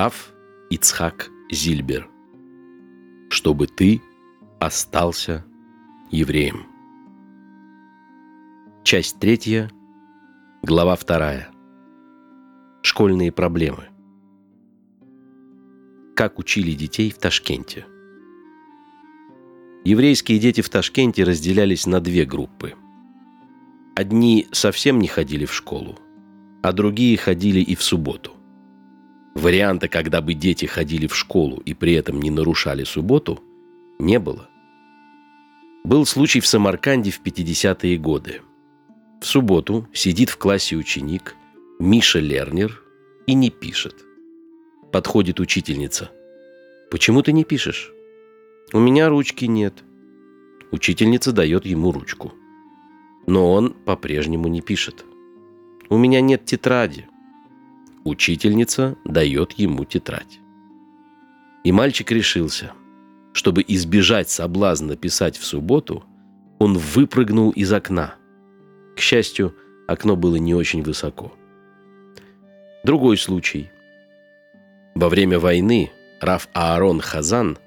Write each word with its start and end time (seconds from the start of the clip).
Раф 0.00 0.32
Ицхак 0.70 1.28
Зильбер. 1.50 2.08
Чтобы 3.30 3.66
ты 3.66 4.00
остался 4.60 5.44
евреем. 6.12 6.66
Часть 8.84 9.18
третья, 9.18 9.72
глава 10.62 10.94
вторая. 10.94 11.50
Школьные 12.82 13.32
проблемы. 13.32 13.88
Как 16.14 16.38
учили 16.38 16.74
детей 16.74 17.10
в 17.10 17.18
Ташкенте. 17.18 17.84
Еврейские 19.84 20.38
дети 20.38 20.60
в 20.60 20.68
Ташкенте 20.68 21.24
разделялись 21.24 21.88
на 21.88 22.00
две 22.00 22.24
группы. 22.24 22.74
Одни 23.96 24.46
совсем 24.52 25.00
не 25.00 25.08
ходили 25.08 25.44
в 25.44 25.52
школу, 25.52 25.98
а 26.62 26.70
другие 26.70 27.16
ходили 27.16 27.58
и 27.58 27.74
в 27.74 27.82
субботу. 27.82 28.37
Варианта, 29.38 29.88
когда 29.88 30.20
бы 30.20 30.34
дети 30.34 30.66
ходили 30.66 31.06
в 31.06 31.16
школу 31.16 31.62
и 31.64 31.72
при 31.72 31.92
этом 31.92 32.20
не 32.20 32.30
нарушали 32.30 32.84
субботу, 32.84 33.40
не 33.98 34.18
было. 34.18 34.48
Был 35.84 36.06
случай 36.06 36.40
в 36.40 36.46
Самарканде 36.46 37.10
в 37.10 37.22
50-е 37.22 37.96
годы. 37.98 38.42
В 39.20 39.26
субботу 39.26 39.86
сидит 39.92 40.28
в 40.30 40.38
классе 40.38 40.76
ученик 40.76 41.36
Миша 41.78 42.18
Лернер 42.18 42.82
и 43.26 43.34
не 43.34 43.50
пишет. 43.50 44.04
Подходит 44.92 45.40
учительница. 45.40 46.10
«Почему 46.90 47.22
ты 47.22 47.32
не 47.32 47.44
пишешь?» 47.44 47.92
«У 48.72 48.80
меня 48.80 49.08
ручки 49.08 49.44
нет». 49.44 49.84
Учительница 50.72 51.32
дает 51.32 51.64
ему 51.64 51.92
ручку. 51.92 52.32
Но 53.26 53.52
он 53.52 53.70
по-прежнему 53.70 54.48
не 54.48 54.62
пишет. 54.62 55.04
«У 55.88 55.96
меня 55.96 56.20
нет 56.20 56.44
тетради». 56.44 57.06
Учительница 58.08 58.96
дает 59.04 59.52
ему 59.52 59.84
тетрадь. 59.84 60.40
И 61.62 61.72
мальчик 61.72 62.10
решился. 62.10 62.72
Чтобы 63.34 63.62
избежать 63.68 64.30
соблазна 64.30 64.96
писать 64.96 65.36
в 65.36 65.44
субботу, 65.44 66.04
он 66.58 66.78
выпрыгнул 66.78 67.50
из 67.50 67.70
окна. 67.70 68.14
К 68.96 69.00
счастью, 69.00 69.54
окно 69.86 70.16
было 70.16 70.36
не 70.36 70.54
очень 70.54 70.82
высоко. 70.82 71.34
Другой 72.82 73.18
случай. 73.18 73.70
Во 74.94 75.10
время 75.10 75.38
войны 75.38 75.90
Раф 76.22 76.48
Аарон 76.54 77.02
Хазан 77.02 77.58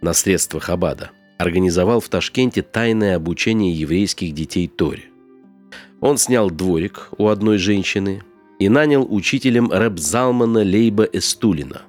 на 0.00 0.14
средствах 0.14 0.70
Абада 0.70 1.10
организовал 1.36 2.00
в 2.00 2.08
Ташкенте 2.08 2.62
тайное 2.62 3.16
обучение 3.16 3.74
еврейских 3.74 4.32
детей 4.32 4.66
Торе. 4.66 5.10
Он 6.00 6.16
снял 6.16 6.50
дворик 6.50 7.10
у 7.18 7.28
одной 7.28 7.58
женщины 7.58 8.22
и 8.60 8.68
нанял 8.68 9.06
учителем 9.10 9.70
Рэбзалмана 9.72 10.62
Лейба 10.62 11.04
Эстулина, 11.04 11.82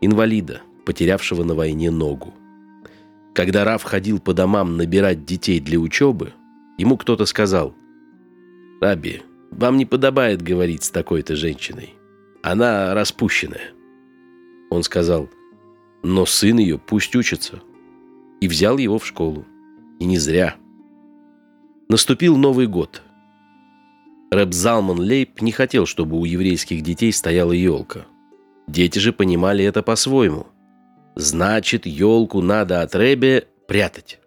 инвалида, 0.00 0.62
потерявшего 0.86 1.44
на 1.44 1.54
войне 1.54 1.90
ногу. 1.90 2.34
Когда 3.34 3.64
Раф 3.64 3.82
ходил 3.82 4.18
по 4.18 4.32
домам 4.32 4.78
набирать 4.78 5.26
детей 5.26 5.60
для 5.60 5.78
учебы, 5.78 6.32
ему 6.78 6.96
кто-то 6.96 7.26
сказал, 7.26 7.74
«Раби, 8.80 9.20
вам 9.50 9.76
не 9.76 9.84
подобает 9.84 10.40
говорить 10.40 10.82
с 10.82 10.90
такой-то 10.90 11.36
женщиной. 11.36 11.94
Она 12.42 12.94
распущенная». 12.94 13.72
Он 14.70 14.82
сказал, 14.82 15.28
«Но 16.02 16.24
сын 16.24 16.58
ее 16.58 16.78
пусть 16.78 17.14
учится». 17.14 17.60
И 18.40 18.48
взял 18.48 18.76
его 18.78 18.98
в 18.98 19.06
школу. 19.06 19.46
И 20.00 20.04
не 20.04 20.18
зря. 20.18 20.56
Наступил 21.88 22.36
Новый 22.36 22.66
год. 22.66 23.02
Рэб 24.32 24.54
Залман 24.54 24.98
Лейб 24.98 25.42
не 25.42 25.52
хотел, 25.52 25.84
чтобы 25.84 26.18
у 26.18 26.24
еврейских 26.24 26.80
детей 26.80 27.12
стояла 27.12 27.52
елка. 27.52 28.06
Дети 28.66 28.98
же 28.98 29.12
понимали 29.12 29.62
это 29.62 29.82
по-своему. 29.82 30.46
Значит, 31.14 31.84
елку 31.84 32.40
надо 32.40 32.80
от 32.80 32.94
Рэбе 32.94 33.46
прятать. 33.68 34.20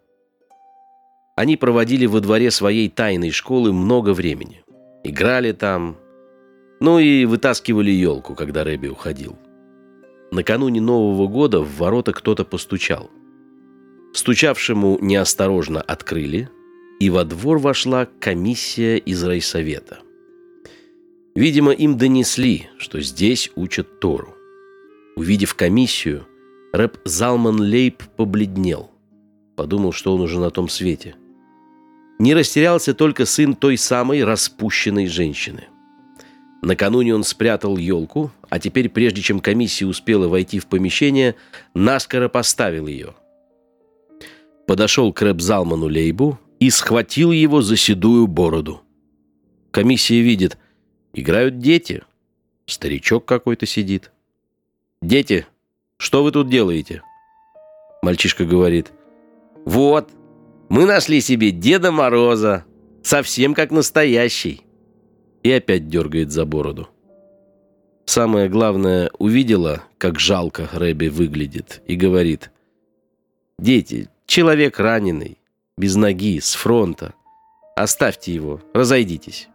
Они 1.36 1.58
проводили 1.58 2.06
во 2.06 2.20
дворе 2.20 2.52
своей 2.52 2.88
тайной 2.88 3.32
школы 3.32 3.74
много 3.74 4.14
времени. 4.14 4.64
Играли 5.04 5.54
там, 5.54 5.98
ну 6.80 7.00
и 7.00 7.26
вытаскивали 7.26 7.90
елку, 7.90 8.36
когда 8.36 8.64
Рэбби 8.64 8.90
уходил. 8.90 9.36
Накануне 10.30 10.82
Нового 10.82 11.28
года 11.28 11.62
в 11.62 11.78
ворота 11.80 12.14
кто-то 12.14 12.46
постучал. 12.46 13.10
Стучавшему 14.14 15.00
неосторожно 15.02 15.82
открыли, 15.82 16.48
и 17.00 17.10
во 17.10 17.26
двор 17.26 17.60
вошла 17.60 18.08
комиссия 18.20 18.98
из 18.98 19.24
райсовета. 19.24 20.00
Видимо, 21.36 21.72
им 21.72 21.98
донесли, 21.98 22.70
что 22.78 23.02
здесь 23.02 23.52
учат 23.56 24.00
Тору. 24.00 24.36
Увидев 25.16 25.56
комиссию, 25.56 26.26
рэп 26.72 26.98
Залман 27.04 27.60
Лейб 27.60 28.04
побледнел. 28.16 28.90
Подумал, 29.56 29.92
что 29.92 30.16
он 30.16 30.22
уже 30.22 30.40
на 30.40 30.50
том 30.50 30.70
свете. 30.70 31.16
Не 32.20 32.34
растерялся 32.34 32.94
только 32.94 33.26
сын 33.26 33.56
той 33.56 33.78
самой 33.78 34.24
распущенной 34.24 35.08
женщины. 35.08 35.66
Накануне 36.62 37.14
он 37.14 37.24
спрятал 37.24 37.78
елку, 37.78 38.32
а 38.50 38.60
теперь, 38.60 38.90
прежде 38.90 39.22
чем 39.22 39.42
комиссия 39.42 39.86
успела 39.86 40.30
войти 40.30 40.60
в 40.60 40.68
помещение, 40.68 41.36
наскоро 41.74 42.30
поставил 42.30 42.88
ее. 42.88 43.14
Подошел 44.66 45.12
к 45.14 45.22
рэп 45.22 45.42
Залману 45.42 45.88
Лейбу 45.88 46.40
и 46.60 46.70
схватил 46.70 47.32
его 47.32 47.62
за 47.62 47.78
седую 47.78 48.28
бороду. 48.28 48.82
Комиссия 49.72 50.22
видит, 50.22 50.58
играют 51.14 51.60
дети. 51.60 52.04
Старичок 52.66 53.26
какой-то 53.26 53.66
сидит. 53.66 54.12
«Дети, 55.02 55.46
что 55.98 56.24
вы 56.24 56.32
тут 56.32 56.50
делаете?» 56.50 57.04
Мальчишка 58.02 58.46
говорит, 58.46 58.92
«Вот, 59.66 60.10
мы 60.70 60.86
нашли 60.86 61.22
себе 61.22 61.52
Деда 61.52 61.92
Мороза, 61.92 62.66
совсем 63.04 63.54
как 63.54 63.72
настоящий». 63.72 64.62
И 65.44 65.52
опять 65.52 65.90
дергает 65.90 66.32
за 66.32 66.46
бороду. 66.46 66.88
Самое 68.06 68.50
главное, 68.50 69.12
увидела, 69.20 69.84
как 69.98 70.20
жалко 70.20 70.70
Рэби 70.72 71.08
выглядит, 71.08 71.84
и 71.86 71.96
говорит, 71.96 72.52
«Дети, 73.60 74.10
человек 74.26 74.80
раненый, 74.80 75.38
без 75.78 75.96
ноги, 75.96 76.40
с 76.40 76.54
фронта. 76.54 77.14
Оставьте 77.76 78.34
его, 78.34 78.62
разойдитесь. 78.74 79.50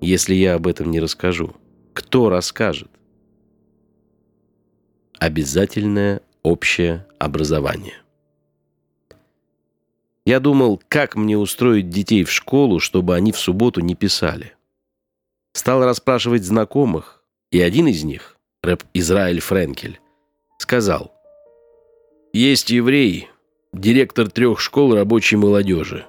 Если 0.00 0.34
я 0.34 0.54
об 0.54 0.66
этом 0.66 0.90
не 0.90 1.00
расскажу, 1.00 1.54
кто 1.94 2.28
расскажет? 2.28 2.90
Обязательное 5.18 6.20
общее 6.42 7.06
образование. 7.18 8.02
Я 10.24 10.40
думал, 10.40 10.80
как 10.88 11.16
мне 11.16 11.38
устроить 11.38 11.88
детей 11.88 12.24
в 12.24 12.30
школу, 12.30 12.78
чтобы 12.78 13.14
они 13.14 13.32
в 13.32 13.38
субботу 13.38 13.80
не 13.80 13.94
писали. 13.94 14.54
Стал 15.52 15.84
расспрашивать 15.84 16.44
знакомых, 16.44 17.22
и 17.50 17.60
один 17.60 17.86
из 17.88 18.04
них, 18.04 18.36
рэп 18.62 18.84
Израиль 18.94 19.40
Френкель, 19.40 20.00
сказал, 20.58 21.12
«Есть 22.32 22.70
еврей, 22.70 23.28
директор 23.72 24.30
трех 24.30 24.60
школ 24.60 24.94
рабочей 24.94 25.36
молодежи. 25.36 26.06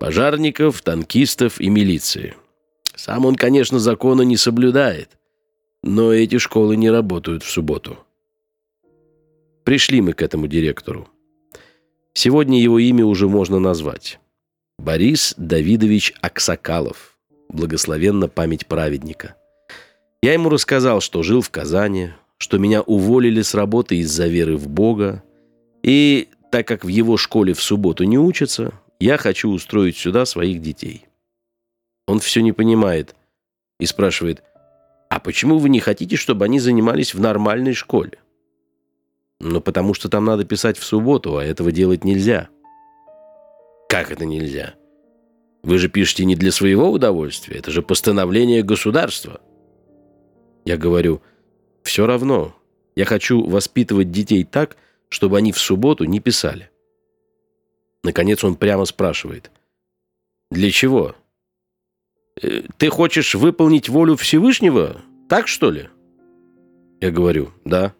Пожарников, 0.00 0.82
танкистов 0.82 1.60
и 1.60 1.68
милиции. 1.68 2.34
Сам 2.94 3.26
он, 3.26 3.36
конечно, 3.36 3.78
закона 3.78 4.22
не 4.22 4.36
соблюдает, 4.36 5.10
но 5.82 6.12
эти 6.12 6.38
школы 6.38 6.76
не 6.76 6.90
работают 6.90 7.42
в 7.42 7.50
субботу. 7.50 7.98
Пришли 9.64 10.00
мы 10.00 10.12
к 10.12 10.22
этому 10.22 10.46
директору. 10.46 11.08
Сегодня 12.14 12.60
его 12.60 12.78
имя 12.78 13.04
уже 13.04 13.28
можно 13.28 13.58
назвать. 13.58 14.18
Борис 14.78 15.34
Давидович 15.36 16.14
Аксакалов. 16.20 17.18
Благословенна 17.48 18.28
память 18.28 18.66
праведника. 18.66 19.36
Я 20.22 20.32
ему 20.32 20.48
рассказал, 20.48 21.00
что 21.00 21.22
жил 21.22 21.40
в 21.42 21.50
Казани, 21.50 22.10
что 22.38 22.58
меня 22.58 22.82
уволили 22.82 23.42
с 23.42 23.54
работы 23.54 23.96
из-за 23.98 24.26
веры 24.26 24.56
в 24.56 24.68
Бога, 24.68 25.22
и 25.82 26.28
так 26.56 26.66
как 26.66 26.84
в 26.84 26.88
его 26.88 27.18
школе 27.18 27.52
в 27.52 27.62
субботу 27.62 28.04
не 28.04 28.16
учатся, 28.16 28.72
я 28.98 29.18
хочу 29.18 29.50
устроить 29.50 29.98
сюда 29.98 30.24
своих 30.24 30.62
детей. 30.62 31.04
Он 32.06 32.18
все 32.18 32.40
не 32.40 32.52
понимает 32.52 33.14
и 33.78 33.84
спрашивает, 33.84 34.42
а 35.10 35.20
почему 35.20 35.58
вы 35.58 35.68
не 35.68 35.80
хотите, 35.80 36.16
чтобы 36.16 36.46
они 36.46 36.58
занимались 36.58 37.12
в 37.12 37.20
нормальной 37.20 37.74
школе? 37.74 38.20
Ну, 39.38 39.60
потому 39.60 39.92
что 39.92 40.08
там 40.08 40.24
надо 40.24 40.46
писать 40.46 40.78
в 40.78 40.84
субботу, 40.84 41.36
а 41.36 41.44
этого 41.44 41.72
делать 41.72 42.04
нельзя. 42.04 42.48
Как 43.90 44.10
это 44.10 44.24
нельзя? 44.24 44.76
Вы 45.62 45.76
же 45.76 45.90
пишете 45.90 46.24
не 46.24 46.36
для 46.36 46.52
своего 46.52 46.90
удовольствия, 46.90 47.58
это 47.58 47.70
же 47.70 47.82
постановление 47.82 48.62
государства. 48.62 49.42
Я 50.64 50.78
говорю, 50.78 51.20
все 51.82 52.06
равно, 52.06 52.56
я 52.94 53.04
хочу 53.04 53.44
воспитывать 53.44 54.10
детей 54.10 54.42
так, 54.44 54.78
чтобы 55.08 55.38
они 55.38 55.52
в 55.52 55.58
субботу 55.58 56.04
не 56.04 56.20
писали. 56.20 56.70
Наконец 58.02 58.44
он 58.44 58.56
прямо 58.56 58.84
спрашивает. 58.84 59.50
«Для 60.50 60.70
чего? 60.70 61.14
Э, 62.40 62.62
ты 62.76 62.88
хочешь 62.88 63.34
выполнить 63.34 63.88
волю 63.88 64.16
Всевышнего? 64.16 65.02
Так, 65.28 65.48
что 65.48 65.70
ли?» 65.70 65.88
Я 67.00 67.10
говорю, 67.10 67.50
да. 67.64 67.94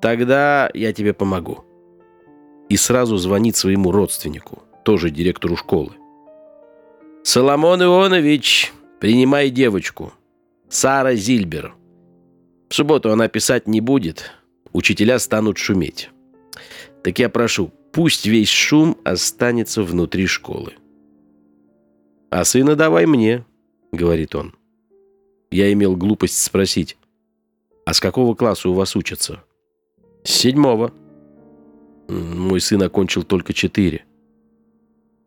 Тогда 0.00 0.70
я 0.72 0.92
тебе 0.92 1.12
помогу. 1.12 1.64
И 2.68 2.76
сразу 2.76 3.18
звонит 3.18 3.56
своему 3.56 3.92
родственнику, 3.92 4.62
тоже 4.84 5.10
директору 5.10 5.56
школы. 5.56 5.92
Соломон 7.22 7.82
Ионович, 7.82 8.72
принимай 9.00 9.50
девочку. 9.50 10.12
Сара 10.68 11.14
Зильбер. 11.14 11.74
В 12.70 12.74
субботу 12.74 13.12
она 13.12 13.28
писать 13.28 13.68
не 13.68 13.82
будет. 13.82 14.32
Учителя 14.72 15.18
станут 15.18 15.58
шуметь. 15.58 16.10
Так 17.02 17.18
я 17.18 17.28
прошу, 17.28 17.72
пусть 17.92 18.26
весь 18.26 18.48
шум 18.48 18.96
останется 19.04 19.82
внутри 19.82 20.26
школы. 20.26 20.74
«А 22.30 22.44
сына 22.44 22.76
давай 22.76 23.06
мне»,— 23.06 23.44
говорит 23.92 24.34
он. 24.34 24.54
Я 25.50 25.70
имел 25.72 25.96
глупость 25.96 26.42
спросить, 26.42 26.96
«А 27.84 27.92
с 27.92 28.00
какого 28.00 28.34
класса 28.34 28.70
у 28.70 28.72
вас 28.72 28.96
учатся?» 28.96 29.44
«С 30.24 30.30
седьмого». 30.30 30.92
«Мой 32.08 32.60
сын 32.60 32.82
окончил 32.82 33.22
только 33.22 33.52
четыре». 33.52 34.06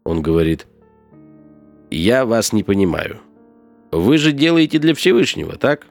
Он 0.03 0.21
говорит, 0.21 0.65
«Я 1.91 2.25
вас 2.25 2.53
не 2.53 2.63
понимаю. 2.63 3.19
Вы 3.91 4.18
же 4.18 4.31
делаете 4.31 4.80
для 4.80 4.95
Всевышнего, 4.95 5.57
так? 5.57 5.88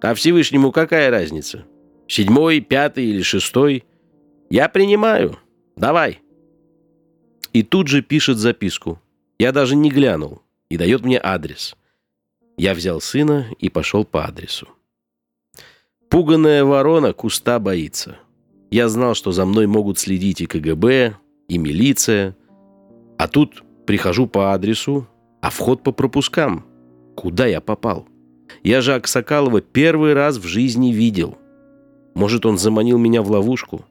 А 0.00 0.14
Всевышнему 0.14 0.72
какая 0.72 1.10
разница? 1.10 1.66
Седьмой, 2.08 2.60
пятый 2.60 3.04
или 3.04 3.22
шестой? 3.22 3.84
Я 4.50 4.68
принимаю. 4.68 5.38
Давай». 5.76 6.20
И 7.52 7.62
тут 7.62 7.88
же 7.88 8.02
пишет 8.02 8.38
записку. 8.38 9.00
Я 9.38 9.52
даже 9.52 9.76
не 9.76 9.90
глянул. 9.90 10.42
И 10.68 10.76
дает 10.76 11.04
мне 11.04 11.20
адрес. 11.22 11.76
Я 12.56 12.74
взял 12.74 13.00
сына 13.00 13.46
и 13.58 13.70
пошел 13.70 14.04
по 14.04 14.26
адресу. 14.26 14.68
Пуганная 16.10 16.64
ворона 16.64 17.12
куста 17.12 17.58
боится. 17.58 18.16
Я 18.70 18.88
знал, 18.88 19.14
что 19.14 19.32
за 19.32 19.44
мной 19.46 19.66
могут 19.66 19.98
следить 19.98 20.40
и 20.40 20.46
КГБ, 20.46 21.14
и 21.48 21.58
милиция. 21.58 22.36
А 23.16 23.28
тут 23.28 23.62
прихожу 23.86 24.26
по 24.26 24.52
адресу, 24.52 25.06
а 25.40 25.50
вход 25.50 25.82
по 25.82 25.92
пропускам. 25.92 26.66
Куда 27.16 27.46
я 27.46 27.60
попал? 27.60 28.06
Я 28.62 28.80
же 28.80 28.94
Аксакалова 28.94 29.60
первый 29.60 30.12
раз 30.14 30.36
в 30.36 30.46
жизни 30.46 30.92
видел. 30.92 31.38
Может, 32.18 32.46
он 32.46 32.58
заманил 32.58 32.98
меня 32.98 33.22
в 33.22 33.30
ловушку? 33.30 33.84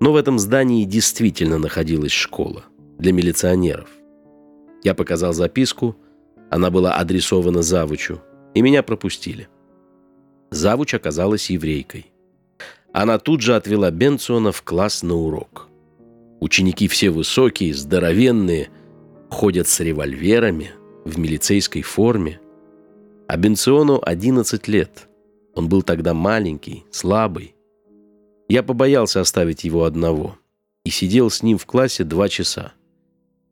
Но 0.00 0.10
в 0.10 0.16
этом 0.16 0.38
здании 0.38 0.84
действительно 0.84 1.58
находилась 1.58 2.12
школа 2.12 2.64
для 2.98 3.12
милиционеров. 3.12 3.90
Я 4.82 4.94
показал 4.94 5.34
записку, 5.34 5.94
она 6.48 6.70
была 6.70 6.94
адресована 6.94 7.60
завучу, 7.60 8.22
и 8.54 8.62
меня 8.62 8.82
пропустили. 8.82 9.48
Завуч 10.50 10.94
оказалась 10.94 11.50
еврейкой. 11.50 12.06
Она 12.94 13.18
тут 13.18 13.42
же 13.42 13.54
отвела 13.54 13.90
Бенциона 13.90 14.50
в 14.50 14.62
класс 14.62 15.02
на 15.02 15.14
урок. 15.14 15.68
Ученики 16.40 16.88
все 16.88 17.10
высокие, 17.10 17.74
здоровенные, 17.74 18.70
ходят 19.28 19.68
с 19.68 19.78
револьверами, 19.80 20.70
в 21.04 21.18
милицейской 21.18 21.82
форме. 21.82 22.40
А 23.28 23.36
Бенциону 23.36 24.00
11 24.02 24.68
лет. 24.68 25.10
Он 25.54 25.68
был 25.68 25.82
тогда 25.82 26.14
маленький, 26.14 26.84
слабый. 26.90 27.54
Я 28.48 28.62
побоялся 28.62 29.20
оставить 29.20 29.64
его 29.64 29.84
одного 29.84 30.38
и 30.84 30.90
сидел 30.90 31.30
с 31.30 31.42
ним 31.42 31.58
в 31.58 31.66
классе 31.66 32.04
два 32.04 32.28
часа. 32.28 32.72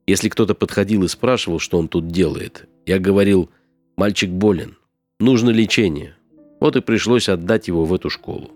Если 0.07 0.29
кто-то 0.29 0.55
подходил 0.55 1.03
и 1.03 1.07
спрашивал, 1.07 1.59
что 1.59 1.77
он 1.77 1.87
тут 1.87 2.07
делает, 2.07 2.67
я 2.85 2.99
говорил, 2.99 3.49
мальчик 3.97 4.29
болен, 4.29 4.77
нужно 5.19 5.49
лечение. 5.51 6.15
Вот 6.59 6.75
и 6.75 6.81
пришлось 6.81 7.29
отдать 7.29 7.67
его 7.67 7.85
в 7.85 7.93
эту 7.93 8.09
школу. 8.09 8.51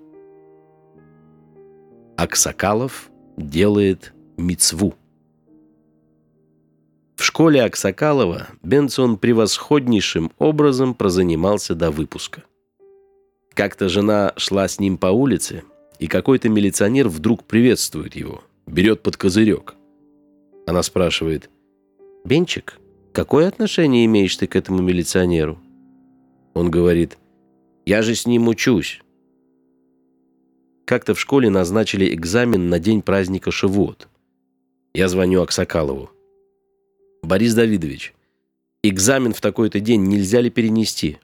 Аксакалов 2.18 3.10
делает 3.38 4.14
мицву. 4.38 4.96
В 7.16 7.24
школе 7.24 7.64
Аксакалова 7.64 8.48
Бенсон 8.62 9.18
превосходнейшим 9.18 10.32
образом 10.38 10.94
прозанимался 10.94 11.74
до 11.76 11.92
выпуска. 11.92 12.44
Как-то 13.56 13.88
жена 13.88 14.34
шла 14.36 14.68
с 14.68 14.82
ним 14.82 14.98
по 14.98 15.08
улице, 15.08 15.64
и 15.98 16.08
какой-то 16.08 16.50
милиционер 16.50 17.08
вдруг 17.08 17.46
приветствует 17.46 18.14
его, 18.14 18.44
берет 18.68 19.02
под 19.02 19.16
козырек. 19.16 19.76
Она 20.68 20.84
спрашивает, 20.84 21.50
«Бенчик, 22.26 22.78
какое 23.14 23.48
отношение 23.48 24.06
имеешь 24.06 24.36
ты 24.36 24.48
к 24.48 24.58
этому 24.58 24.82
милиционеру?» 24.82 25.58
Он 26.54 26.70
говорит, 26.70 27.18
«Я 27.86 28.02
же 28.02 28.14
с 28.14 28.26
ним 28.26 28.50
учусь». 28.50 29.02
Как-то 30.84 31.14
в 31.16 31.20
школе 31.20 31.50
назначили 31.50 32.14
экзамен 32.14 32.70
на 32.70 32.78
день 32.80 33.02
праздника 33.02 33.52
Шивот. 33.52 34.10
Я 34.94 35.08
звоню 35.08 35.42
Аксакалову. 35.42 36.12
«Борис 37.24 37.56
Давидович, 37.56 38.14
экзамен 38.84 39.34
в 39.34 39.40
такой-то 39.40 39.80
день 39.80 40.04
нельзя 40.04 40.42
ли 40.42 40.50
перенести?» 40.50 41.20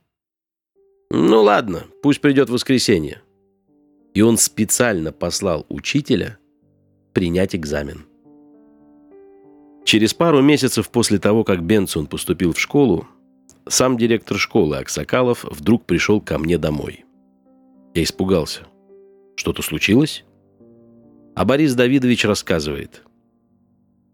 «Ну 1.14 1.44
ладно, 1.44 1.84
пусть 2.02 2.22
придет 2.22 2.50
воскресенье». 2.50 3.22
И 4.14 4.22
он 4.22 4.38
специально 4.38 5.12
послал 5.12 5.66
учителя 5.68 6.38
принять 7.12 7.54
экзамен. 7.54 8.06
Через 9.84 10.14
пару 10.14 10.42
месяцев 10.42 10.90
после 10.90 11.20
того, 11.20 11.44
как 11.44 11.64
Бенсон 11.66 12.08
поступил 12.08 12.54
в 12.54 12.60
школу, 12.60 13.10
сам 13.68 13.98
директор 13.98 14.38
школы 14.38 14.78
Аксакалов 14.78 15.44
вдруг 15.44 15.84
пришел 15.86 16.22
ко 16.22 16.38
мне 16.38 16.58
домой. 16.58 17.04
Я 17.94 18.04
испугался. 18.04 18.62
Что-то 19.36 19.64
случилось? 19.64 20.24
А 21.36 21.44
Борис 21.44 21.74
Давидович 21.76 22.24
рассказывает. 22.24 23.04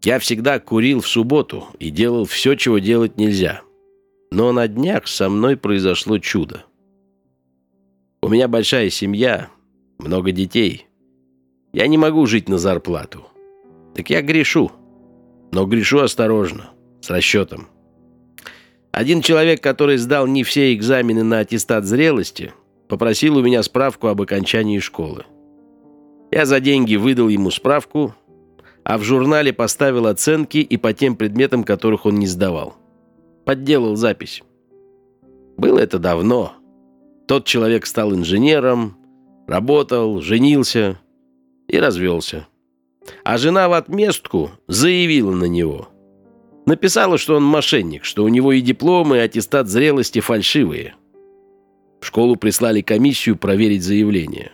Я 0.02 0.18
всегда 0.18 0.58
курил 0.58 1.00
в 1.00 1.06
субботу 1.06 1.68
и 1.78 1.90
делал 1.90 2.24
все, 2.24 2.56
чего 2.56 2.80
делать 2.80 3.18
нельзя. 3.18 3.62
Но 4.32 4.50
на 4.50 4.66
днях 4.66 5.06
со 5.06 5.28
мной 5.28 5.56
произошло 5.56 6.18
чудо. 6.18 6.64
У 8.20 8.28
меня 8.28 8.48
большая 8.48 8.90
семья, 8.90 9.48
много 9.98 10.32
детей. 10.32 10.86
Я 11.72 11.86
не 11.86 11.96
могу 11.96 12.26
жить 12.26 12.48
на 12.48 12.58
зарплату. 12.58 13.24
Так 13.94 14.10
я 14.10 14.22
грешу. 14.22 14.72
Но 15.52 15.66
грешу 15.66 16.00
осторожно, 16.00 16.70
с 17.00 17.10
расчетом. 17.10 17.68
Один 18.90 19.22
человек, 19.22 19.62
который 19.62 19.96
сдал 19.96 20.26
не 20.26 20.42
все 20.42 20.74
экзамены 20.74 21.22
на 21.22 21.38
аттестат 21.38 21.84
зрелости, 21.84 22.52
попросил 22.88 23.36
у 23.36 23.42
меня 23.42 23.62
справку 23.62 24.08
об 24.08 24.20
окончании 24.20 24.80
школы. 24.80 25.24
Я 26.32 26.44
за 26.44 26.58
деньги 26.60 26.96
выдал 26.96 27.28
ему 27.28 27.50
справку, 27.50 28.14
а 28.82 28.98
в 28.98 29.02
журнале 29.02 29.52
поставил 29.52 30.06
оценки 30.06 30.58
и 30.58 30.76
по 30.76 30.92
тем 30.92 31.14
предметам, 31.14 31.62
которых 31.62 32.06
он 32.06 32.16
не 32.16 32.26
сдавал. 32.26 32.76
Подделал 33.44 33.94
запись. 33.96 34.42
Было 35.56 35.78
это 35.78 35.98
давно. 35.98 36.54
Тот 37.28 37.44
человек 37.44 37.84
стал 37.84 38.14
инженером, 38.14 38.96
работал, 39.46 40.22
женился 40.22 40.98
и 41.68 41.78
развелся. 41.78 42.48
А 43.22 43.36
жена 43.36 43.68
в 43.68 43.74
отместку 43.74 44.50
заявила 44.66 45.32
на 45.32 45.44
него. 45.44 45.88
Написала, 46.64 47.18
что 47.18 47.36
он 47.36 47.44
мошенник, 47.44 48.04
что 48.04 48.24
у 48.24 48.28
него 48.28 48.52
и 48.52 48.62
дипломы, 48.62 49.18
и 49.18 49.20
аттестат 49.20 49.68
зрелости 49.68 50.20
фальшивые. 50.20 50.94
В 52.00 52.06
школу 52.06 52.36
прислали 52.36 52.80
комиссию 52.80 53.36
проверить 53.36 53.82
заявление. 53.82 54.52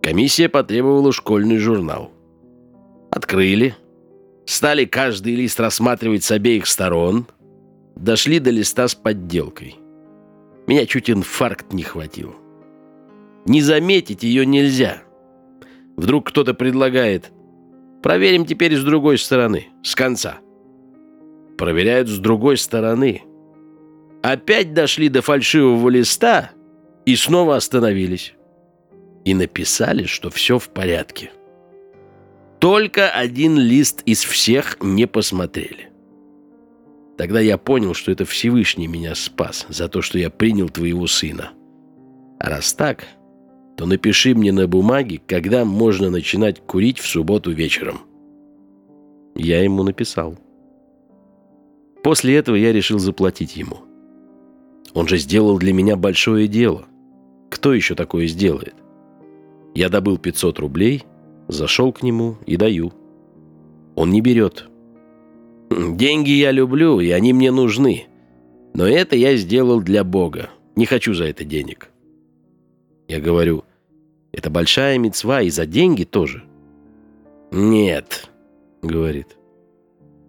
Комиссия 0.00 0.48
потребовала 0.48 1.12
школьный 1.12 1.58
журнал. 1.58 2.12
Открыли. 3.10 3.74
Стали 4.46 4.84
каждый 4.84 5.34
лист 5.34 5.58
рассматривать 5.58 6.22
с 6.22 6.30
обеих 6.30 6.66
сторон. 6.68 7.26
Дошли 7.96 8.38
до 8.38 8.50
листа 8.50 8.86
с 8.86 8.94
подделкой. 8.94 9.78
Меня 10.66 10.86
чуть 10.86 11.10
инфаркт 11.10 11.72
не 11.72 11.82
хватил. 11.82 12.34
Не 13.46 13.60
заметить 13.60 14.22
ее 14.22 14.46
нельзя. 14.46 15.02
Вдруг 15.96 16.28
кто-то 16.28 16.54
предлагает 16.54 17.30
Проверим 18.04 18.44
теперь 18.44 18.76
с 18.76 18.84
другой 18.84 19.16
стороны, 19.16 19.68
с 19.82 19.94
конца. 19.94 20.40
Проверяют 21.56 22.06
с 22.10 22.18
другой 22.18 22.58
стороны. 22.58 23.22
Опять 24.22 24.74
дошли 24.74 25.08
до 25.08 25.22
фальшивого 25.22 25.88
листа 25.88 26.50
и 27.06 27.16
снова 27.16 27.56
остановились. 27.56 28.34
И 29.24 29.32
написали, 29.32 30.04
что 30.04 30.28
все 30.28 30.58
в 30.58 30.68
порядке. 30.68 31.32
Только 32.58 33.08
один 33.08 33.56
лист 33.56 34.02
из 34.04 34.22
всех 34.22 34.76
не 34.82 35.06
посмотрели. 35.06 35.88
Тогда 37.16 37.40
я 37.40 37.58
понял, 37.58 37.94
что 37.94 38.10
это 38.10 38.24
Всевышний 38.24 38.88
меня 38.88 39.14
спас 39.14 39.66
за 39.68 39.88
то, 39.88 40.02
что 40.02 40.18
я 40.18 40.30
принял 40.30 40.68
твоего 40.68 41.06
сына. 41.06 41.52
А 42.40 42.50
раз 42.50 42.74
так, 42.74 43.06
то 43.76 43.86
напиши 43.86 44.34
мне 44.34 44.52
на 44.52 44.66
бумаге, 44.66 45.20
когда 45.26 45.64
можно 45.64 46.10
начинать 46.10 46.60
курить 46.60 46.98
в 46.98 47.06
субботу 47.06 47.50
вечером». 47.52 48.00
Я 49.36 49.62
ему 49.62 49.82
написал. 49.82 50.36
После 52.04 52.36
этого 52.36 52.54
я 52.54 52.72
решил 52.72 52.98
заплатить 52.98 53.56
ему. 53.56 53.78
Он 54.92 55.08
же 55.08 55.18
сделал 55.18 55.58
для 55.58 55.72
меня 55.72 55.96
большое 55.96 56.46
дело. 56.46 56.84
Кто 57.50 57.74
еще 57.74 57.94
такое 57.94 58.26
сделает? 58.26 58.74
Я 59.74 59.88
добыл 59.88 60.18
500 60.18 60.58
рублей, 60.60 61.04
зашел 61.48 61.92
к 61.92 62.02
нему 62.02 62.36
и 62.46 62.56
даю. 62.56 62.92
Он 63.96 64.10
не 64.10 64.20
берет. 64.20 64.68
Деньги 65.70 66.30
я 66.30 66.50
люблю, 66.50 67.00
и 67.00 67.10
они 67.10 67.32
мне 67.32 67.50
нужны. 67.50 68.06
Но 68.74 68.86
это 68.86 69.16
я 69.16 69.36
сделал 69.36 69.80
для 69.80 70.04
Бога. 70.04 70.50
Не 70.76 70.86
хочу 70.86 71.14
за 71.14 71.24
это 71.24 71.44
денег. 71.44 71.90
Я 73.08 73.20
говорю, 73.20 73.64
это 74.32 74.50
большая 74.50 74.98
мецва 74.98 75.42
и 75.42 75.50
за 75.50 75.66
деньги 75.66 76.04
тоже. 76.04 76.44
Нет, 77.52 78.28
говорит. 78.82 79.36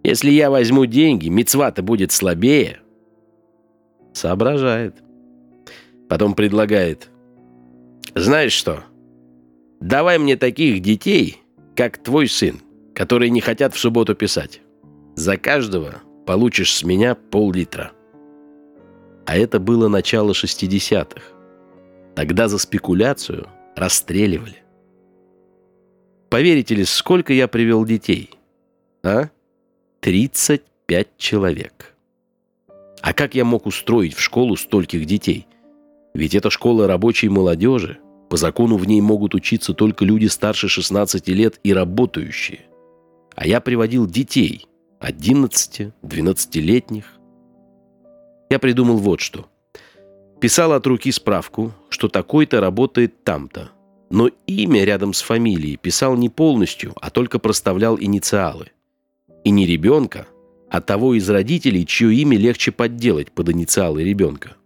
Если 0.04 0.30
я 0.30 0.50
возьму 0.50 0.86
деньги, 0.86 1.28
мецва-то 1.28 1.82
будет 1.82 2.12
слабее. 2.12 2.80
Соображает. 4.12 4.94
Потом 6.08 6.34
предлагает. 6.34 7.08
Знаешь 8.14 8.52
что? 8.52 8.84
Давай 9.80 10.18
мне 10.18 10.36
таких 10.36 10.80
детей, 10.80 11.38
как 11.74 11.98
твой 11.98 12.28
сын, 12.28 12.60
которые 12.94 13.30
не 13.30 13.40
хотят 13.40 13.74
в 13.74 13.78
субботу 13.78 14.14
писать. 14.14 14.60
За 15.16 15.38
каждого 15.38 16.02
получишь 16.26 16.74
с 16.74 16.84
меня 16.84 17.14
пол-литра. 17.14 17.92
А 19.24 19.36
это 19.38 19.58
было 19.58 19.88
начало 19.88 20.32
60-х. 20.32 21.22
Тогда 22.14 22.48
за 22.48 22.58
спекуляцию 22.58 23.48
расстреливали. 23.74 24.62
Поверите 26.28 26.74
ли, 26.74 26.84
сколько 26.84 27.32
я 27.32 27.48
привел 27.48 27.86
детей? 27.86 28.30
А? 29.02 29.30
35 30.00 31.08
человек. 31.16 31.94
А 33.00 33.14
как 33.14 33.34
я 33.34 33.46
мог 33.46 33.64
устроить 33.64 34.14
в 34.14 34.20
школу 34.20 34.54
стольких 34.56 35.06
детей? 35.06 35.46
Ведь 36.12 36.34
это 36.34 36.50
школа 36.50 36.86
рабочей 36.86 37.30
молодежи. 37.30 37.98
По 38.28 38.36
закону 38.36 38.76
в 38.76 38.86
ней 38.86 39.00
могут 39.00 39.34
учиться 39.34 39.72
только 39.72 40.04
люди 40.04 40.26
старше 40.26 40.68
16 40.68 41.26
лет 41.28 41.58
и 41.62 41.72
работающие. 41.72 42.66
А 43.34 43.46
я 43.46 43.60
приводил 43.60 44.06
детей, 44.06 44.66
11-12-летних. 45.06 47.04
Я 48.50 48.58
придумал 48.58 48.96
вот 48.96 49.20
что. 49.20 49.46
Писал 50.40 50.72
от 50.72 50.86
руки 50.86 51.12
справку, 51.12 51.72
что 51.88 52.08
такой-то 52.08 52.60
работает 52.60 53.22
там-то. 53.24 53.70
Но 54.10 54.30
имя 54.46 54.84
рядом 54.84 55.12
с 55.12 55.20
фамилией 55.20 55.76
писал 55.76 56.16
не 56.16 56.28
полностью, 56.28 56.92
а 57.00 57.10
только 57.10 57.38
проставлял 57.38 57.98
инициалы. 57.98 58.72
И 59.44 59.50
не 59.50 59.66
ребенка, 59.66 60.26
а 60.70 60.80
того 60.80 61.14
из 61.14 61.28
родителей, 61.30 61.86
чье 61.86 62.12
имя 62.14 62.36
легче 62.36 62.72
подделать 62.72 63.30
под 63.32 63.50
инициалы 63.50 64.02
ребенка. 64.04 64.56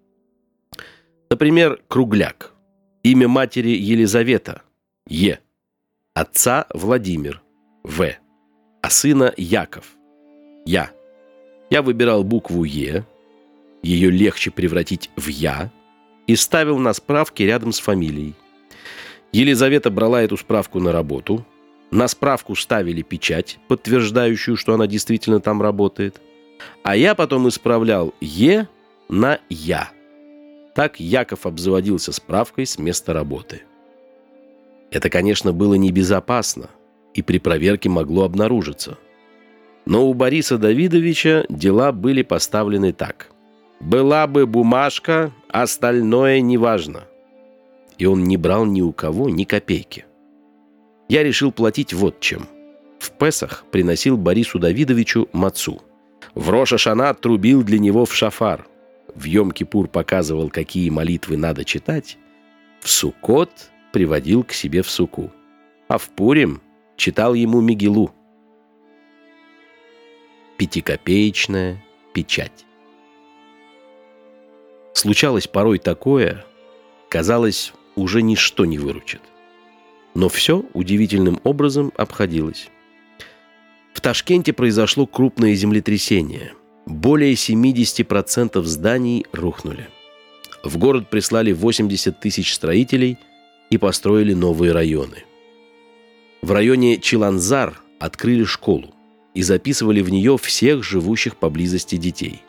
Например, 1.31 1.81
Кругляк. 1.89 2.55
Имя 3.03 3.29
матери 3.29 3.71
Елизавета. 3.71 4.63
Е. 5.07 5.41
Отца 6.15 6.67
Владимир. 6.75 7.43
В. 7.83 8.15
А 8.83 8.91
сына 8.91 9.33
Яков. 9.37 10.00
Я. 10.71 10.93
Я 11.69 11.83
выбирал 11.83 12.23
букву 12.23 12.63
Е. 12.63 13.05
Ее 13.83 14.11
легче 14.11 14.53
превратить 14.53 15.11
в 15.17 15.27
Я. 15.27 15.73
И 16.29 16.37
ставил 16.37 16.79
на 16.79 16.93
справке 16.93 17.45
рядом 17.45 17.73
с 17.73 17.81
фамилией. 17.81 18.35
Елизавета 19.33 19.91
брала 19.91 20.23
эту 20.23 20.37
справку 20.37 20.79
на 20.79 20.93
работу. 20.93 21.45
На 21.91 22.07
справку 22.07 22.55
ставили 22.55 23.03
печать, 23.03 23.59
подтверждающую, 23.67 24.57
что 24.57 24.75
она 24.75 24.87
действительно 24.87 25.41
там 25.41 25.61
работает. 25.61 26.21
А 26.85 26.95
я 26.95 27.17
потом 27.17 27.49
исправлял 27.49 28.15
«Е» 28.21 28.69
на 29.09 29.41
«Я». 29.49 29.91
Так 30.77 31.01
Яков 31.01 31.47
обзаводился 31.47 32.13
справкой 32.13 32.65
с 32.67 32.79
места 32.79 33.13
работы. 33.13 33.63
Это, 34.93 35.11
конечно, 35.11 35.53
было 35.53 35.75
небезопасно, 35.75 36.71
и 37.13 37.23
при 37.23 37.39
проверке 37.39 37.89
могло 37.89 38.23
обнаружиться. 38.23 38.99
Но 39.87 40.09
у 40.09 40.15
Бориса 40.15 40.59
Давидовича 40.59 41.45
дела 41.49 41.93
были 41.93 42.23
поставлены 42.23 42.93
так. 42.93 43.31
«Была 43.81 44.27
бы 44.27 44.47
бумажка, 44.47 45.33
остальное 45.49 46.41
неважно». 46.41 47.05
И 47.99 48.07
он 48.07 48.25
не 48.25 48.37
брал 48.37 48.67
ни 48.67 48.83
у 48.83 48.93
кого 48.93 49.29
ни 49.31 49.45
копейки. 49.45 50.05
Я 51.09 51.23
решил 51.23 51.51
платить 51.51 51.93
вот 51.93 52.21
чем. 52.21 52.47
В 52.99 53.11
Песах 53.13 53.65
приносил 53.71 54.17
Борису 54.17 54.59
Давидовичу 54.59 55.29
мацу. 55.33 55.81
В 56.35 56.51
Роша 56.51 56.79
Шана 56.79 57.15
трубил 57.15 57.63
для 57.63 57.79
него 57.79 58.05
в 58.05 58.15
шафар 58.15 58.67
в 59.15 59.25
Йом-Кипур 59.25 59.89
показывал, 59.89 60.51
какие 60.51 60.91
молитвы 60.91 61.37
надо 61.37 61.65
читать, 61.65 62.19
в 62.81 62.89
Суккот 62.89 63.51
приводил 63.93 64.45
к 64.45 64.53
себе 64.53 64.83
в 64.83 64.91
суку, 64.91 65.31
а 65.89 65.99
в 65.99 66.09
Пурим 66.11 66.61
читал 66.97 67.35
ему 67.35 67.61
Мигилу. 67.61 68.13
Пятикопеечная 70.61 71.83
печать. 72.13 72.67
Случалось 74.93 75.47
порой 75.47 75.79
такое, 75.79 76.45
казалось, 77.09 77.73
уже 77.97 78.21
ничто 78.21 78.67
не 78.67 78.77
выручит. 78.77 79.23
Но 80.13 80.29
все 80.29 80.63
удивительным 80.75 81.41
образом 81.45 81.95
обходилось. 81.97 82.69
В 83.95 84.03
Ташкенте 84.03 84.53
произошло 84.53 85.07
крупное 85.07 85.55
землетрясение– 85.55 86.53
более 86.85 87.33
70% 87.33 88.63
зданий 88.63 89.25
рухнули. 89.33 89.89
В 90.63 90.77
город 90.77 91.09
прислали 91.09 91.53
80 91.53 92.21
тысяч 92.21 92.53
строителей 92.53 93.17
и 93.71 93.79
построили 93.79 94.35
новые 94.35 94.73
районы. 94.73 95.25
В 96.43 96.53
районе 96.53 96.99
Чиланзар 96.99 97.81
открыли 97.99 98.45
школу 98.45 98.95
и 99.35 99.43
записывали 99.43 100.03
в 100.03 100.11
нее 100.11 100.37
всех 100.39 100.83
живущих 100.83 101.37
поблизости 101.37 101.97
детей. 101.97 102.43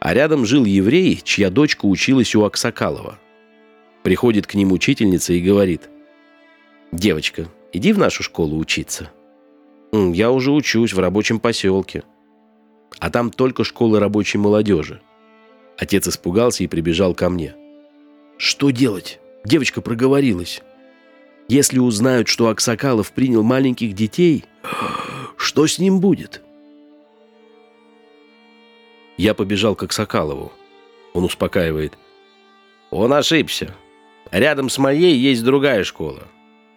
А 0.00 0.14
рядом 0.14 0.44
жил 0.46 0.64
еврей, 0.64 1.20
чья 1.22 1.50
дочка 1.50 1.86
училась 1.86 2.34
у 2.34 2.44
Аксакалова. 2.44 3.18
Приходит 4.02 4.46
к 4.46 4.54
ним 4.54 4.72
учительница 4.72 5.32
и 5.32 5.40
говорит, 5.40 5.88
«Девочка, 6.90 7.48
иди 7.72 7.92
в 7.92 7.98
нашу 7.98 8.22
школу 8.22 8.58
учиться». 8.58 9.10
«Я 9.92 10.30
уже 10.30 10.50
учусь 10.50 10.92
в 10.92 10.98
рабочем 10.98 11.38
поселке», 11.38 12.02
а 12.98 13.10
там 13.10 13.30
только 13.30 13.64
школа 13.64 14.00
рабочей 14.00 14.38
молодежи. 14.38 15.00
Отец 15.76 16.06
испугался 16.08 16.64
и 16.64 16.68
прибежал 16.68 17.14
ко 17.14 17.28
мне. 17.28 17.54
«Что 18.36 18.70
делать?» 18.70 19.18
Девочка 19.44 19.80
проговорилась. 19.80 20.62
«Если 21.48 21.78
узнают, 21.78 22.28
что 22.28 22.48
Аксакалов 22.48 23.10
принял 23.12 23.42
маленьких 23.42 23.92
детей, 23.94 24.44
что 25.42 25.66
с 25.66 25.78
ним 25.78 26.00
будет?» 26.00 26.40
Я 29.16 29.34
побежал 29.34 29.74
к 29.74 29.82
Аксакалову. 29.82 30.52
Он 31.12 31.24
успокаивает. 31.24 31.98
«Он 32.90 33.12
ошибся. 33.12 33.74
Рядом 34.30 34.70
с 34.70 34.78
моей 34.78 35.16
есть 35.16 35.44
другая 35.44 35.84
школа. 35.84 36.28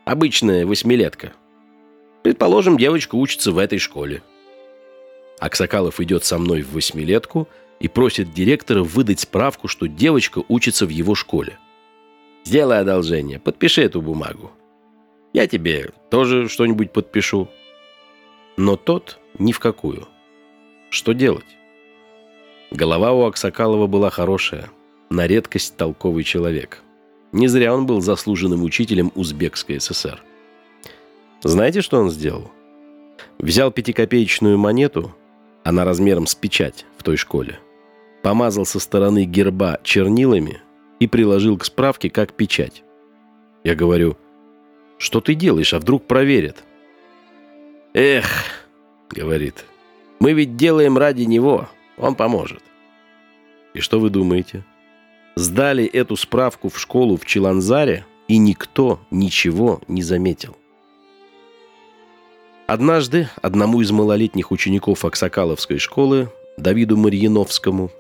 Обычная 0.03 0.65
восьмилетка. 0.65 1.33
Предположим, 2.23 2.77
девочка 2.77 3.15
учится 3.15 3.51
в 3.51 3.59
этой 3.59 3.77
школе. 3.77 4.23
Аксакалов 5.39 5.99
идет 5.99 6.25
со 6.25 6.37
мной 6.37 6.63
в 6.63 6.73
восьмилетку 6.73 7.47
и 7.79 7.87
просит 7.87 8.33
директора 8.33 8.83
выдать 8.83 9.19
справку, 9.19 9.67
что 9.67 9.87
девочка 9.87 10.43
учится 10.47 10.85
в 10.85 10.89
его 10.89 11.13
школе. 11.13 11.59
«Сделай 12.43 12.79
одолжение, 12.79 13.39
подпиши 13.39 13.83
эту 13.83 14.01
бумагу. 14.01 14.51
Я 15.33 15.47
тебе 15.47 15.91
тоже 16.09 16.49
что-нибудь 16.49 16.91
подпишу». 16.91 17.47
Но 18.57 18.75
тот 18.75 19.19
ни 19.37 19.51
в 19.51 19.59
какую. 19.59 20.07
Что 20.89 21.13
делать? 21.13 21.45
Голова 22.71 23.11
у 23.13 23.25
Аксакалова 23.25 23.87
была 23.87 24.09
хорошая, 24.09 24.69
на 25.09 25.27
редкость 25.27 25.75
толковый 25.77 26.23
человек. 26.23 26.81
Не 27.31 27.47
зря 27.47 27.73
он 27.73 27.85
был 27.85 28.01
заслуженным 28.01 28.63
учителем 28.63 29.11
Узбекской 29.15 29.79
ССР. 29.79 30.21
Знаете, 31.43 31.81
что 31.81 31.99
он 31.99 32.09
сделал? 32.09 32.49
Взял 33.37 33.71
пятикопеечную 33.71 34.57
монету– 34.57 35.13
она 35.65 35.83
размером 35.83 36.27
с 36.27 36.35
печать 36.35 36.85
в 36.95 37.01
той 37.01 37.17
школе. 37.17 37.59
Помазал 38.21 38.67
со 38.67 38.79
стороны 38.79 39.25
герба 39.25 39.79
чернилами 39.81 40.61
и 40.99 41.07
приложил 41.07 41.57
к 41.57 41.65
справке 41.65 42.11
как 42.11 42.33
печать. 42.33 42.83
Я 43.63 43.73
говорю, 43.73 44.15
что 44.99 45.21
ты 45.21 45.33
делаешь, 45.33 45.73
а 45.73 45.79
вдруг 45.79 46.05
проверят? 46.05 46.63
Эх, 47.97 48.25
говорит, 49.09 49.63
мы 50.19 50.33
ведь 50.33 50.57
делаем 50.57 50.97
ради 50.97 51.23
него, 51.23 51.69
он 51.97 52.15
поможет. 52.15 52.61
И 53.73 53.79
что 53.79 54.01
вы 54.01 54.09
думаете? 54.09 54.65
Сдали 55.37 55.85
эту 55.85 56.17
справку 56.17 56.67
в 56.67 56.77
школу 56.77 57.15
в 57.15 57.25
Чиланзаре, 57.25 58.05
и 58.27 58.37
никто 58.37 58.99
ничего 59.11 59.79
не 59.87 60.03
заметил. 60.03 60.57
Однажды 62.67 63.29
одному 63.41 63.79
из 63.79 63.91
малолетних 63.91 64.51
учеников 64.51 65.05
Аксакаловской 65.05 65.77
школы, 65.77 66.29
Давиду 66.57 66.97
Марьяновскому, 66.97 67.91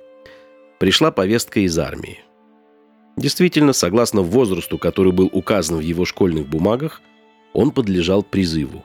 пришла 0.77 1.09
повестка 1.09 1.61
из 1.61 1.79
армии. 1.79 2.19
Действительно, 3.15 3.71
согласно 3.71 4.23
возрасту, 4.23 4.77
который 4.77 5.13
был 5.13 5.29
указан 5.31 5.77
в 5.77 5.81
его 5.81 6.03
школьных 6.03 6.49
бумагах, 6.49 7.01
он 7.53 7.71
подлежал 7.71 8.23
призыву. 8.23 8.83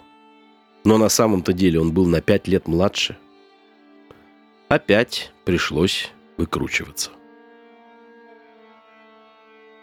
Но 0.84 0.98
на 0.98 1.08
самом-то 1.08 1.52
деле 1.52 1.80
он 1.80 1.92
был 1.92 2.06
на 2.06 2.20
пять 2.20 2.48
лет 2.48 2.66
младше. 2.66 3.16
Опять 4.68 5.32
пришлось 5.44 6.10
выкручиваться. 6.36 7.10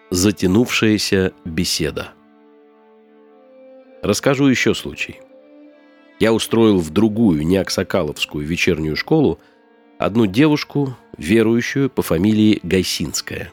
Затянувшаяся 0.09 1.33
беседа. 1.43 2.13
Расскажу 4.01 4.47
еще 4.47 4.73
случай. 4.73 5.19
Я 6.19 6.33
устроил 6.33 6.79
в 6.79 6.89
другую, 6.89 7.45
не 7.45 7.57
Аксакаловскую 7.57 8.45
вечернюю 8.45 8.95
школу, 8.95 9.39
одну 9.99 10.25
девушку, 10.25 10.95
верующую 11.17 11.89
по 11.89 12.01
фамилии 12.01 12.59
Гайсинская. 12.63 13.51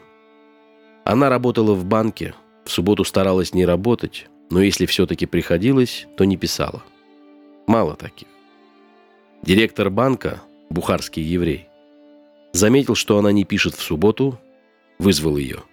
Она 1.03 1.29
работала 1.29 1.73
в 1.73 1.85
банке, 1.85 2.33
в 2.63 2.71
субботу 2.71 3.03
старалась 3.03 3.53
не 3.53 3.65
работать, 3.65 4.27
но 4.49 4.61
если 4.61 4.85
все-таки 4.85 5.25
приходилось, 5.25 6.07
то 6.17 6.23
не 6.23 6.37
писала. 6.37 6.83
Мало 7.67 7.95
таких. 7.95 8.27
Директор 9.41 9.89
банка, 9.89 10.41
бухарский 10.69 11.23
еврей, 11.23 11.67
заметил, 12.53 12.95
что 12.95 13.17
она 13.17 13.31
не 13.31 13.43
пишет 13.43 13.75
в 13.75 13.81
субботу, 13.81 14.39
вызвал 14.99 15.37
ее. 15.37 15.63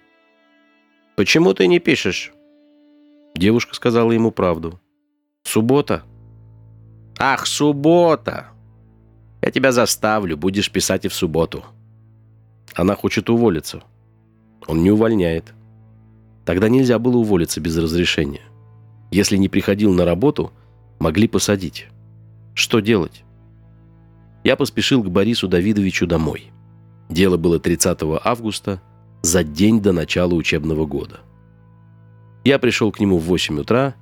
«Почему 1.15 1.53
ты 1.53 1.67
не 1.67 1.79
пишешь?» 1.79 2.33
Девушка 3.35 3.75
сказала 3.75 4.11
ему 4.11 4.31
правду. 4.31 4.79
«Суббота?» 5.43 6.03
«Ах, 7.19 7.45
суббота! 7.45 8.47
Я 9.41 9.51
тебя 9.51 9.71
заставлю, 9.71 10.37
будешь 10.37 10.71
писать 10.71 11.05
и 11.05 11.09
в 11.09 11.13
субботу». 11.13 11.63
Она 12.75 12.95
хочет 12.95 13.29
уволиться. 13.29 13.83
Он 14.67 14.81
не 14.81 14.91
увольняет. 14.91 15.53
Тогда 16.45 16.69
нельзя 16.69 16.97
было 16.97 17.17
уволиться 17.17 17.61
без 17.61 17.77
разрешения. 17.77 18.41
Если 19.11 19.37
не 19.37 19.47
приходил 19.47 19.93
на 19.93 20.05
работу, 20.05 20.51
могли 21.03 21.27
посадить. 21.27 21.87
Что 22.55 22.79
делать? 22.79 23.25
Я 24.45 24.55
поспешил 24.55 25.03
к 25.03 25.09
Борису 25.11 25.49
Давидовичу 25.49 26.07
домой. 26.07 26.53
Дело 27.09 27.35
было 27.35 27.59
30 27.59 27.99
августа, 28.23 28.81
за 29.21 29.43
день 29.43 29.81
до 29.81 29.91
начала 29.91 30.33
учебного 30.33 30.85
года. 30.85 31.19
Я 32.45 32.57
пришел 32.57 32.89
к 32.91 33.01
нему 33.01 33.17
в 33.17 33.23
8 33.23 33.59
утра, 33.59 33.95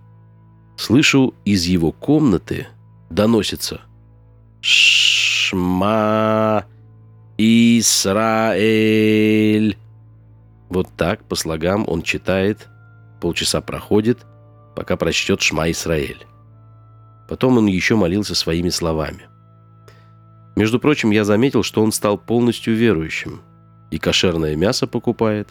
слышу, 0.77 1.33
из 1.43 1.65
его 1.65 1.91
комнаты 1.91 2.67
доносится 3.09 3.81
«Шма 4.61 5.47
Исраэль». 7.37 8.55
Вот 10.69 10.87
так, 10.95 11.23
по 11.23 11.33
слогам, 11.35 11.83
он 11.87 12.03
читает, 12.03 12.67
полчаса 13.19 13.59
проходит, 13.61 14.19
пока 14.75 14.97
прочтет 14.97 15.41
«Шма 15.41 15.71
Исраэль». 15.71 16.27
Потом 17.31 17.57
он 17.57 17.67
еще 17.67 17.95
молился 17.95 18.35
своими 18.35 18.67
словами. 18.67 19.29
Между 20.57 20.81
прочим, 20.81 21.11
я 21.11 21.23
заметил, 21.23 21.63
что 21.63 21.81
он 21.81 21.93
стал 21.93 22.17
полностью 22.17 22.75
верующим. 22.75 23.39
И 23.89 23.99
кошерное 23.99 24.57
мясо 24.57 24.85
покупает, 24.85 25.47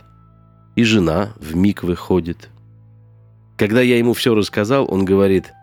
и 0.76 0.84
жена 0.84 1.32
в 1.36 1.56
миг 1.56 1.82
выходит. 1.82 2.50
Когда 3.56 3.80
я 3.80 3.96
ему 3.96 4.12
все 4.12 4.34
рассказал, 4.34 4.92
он 4.92 5.06
говорит, 5.06 5.54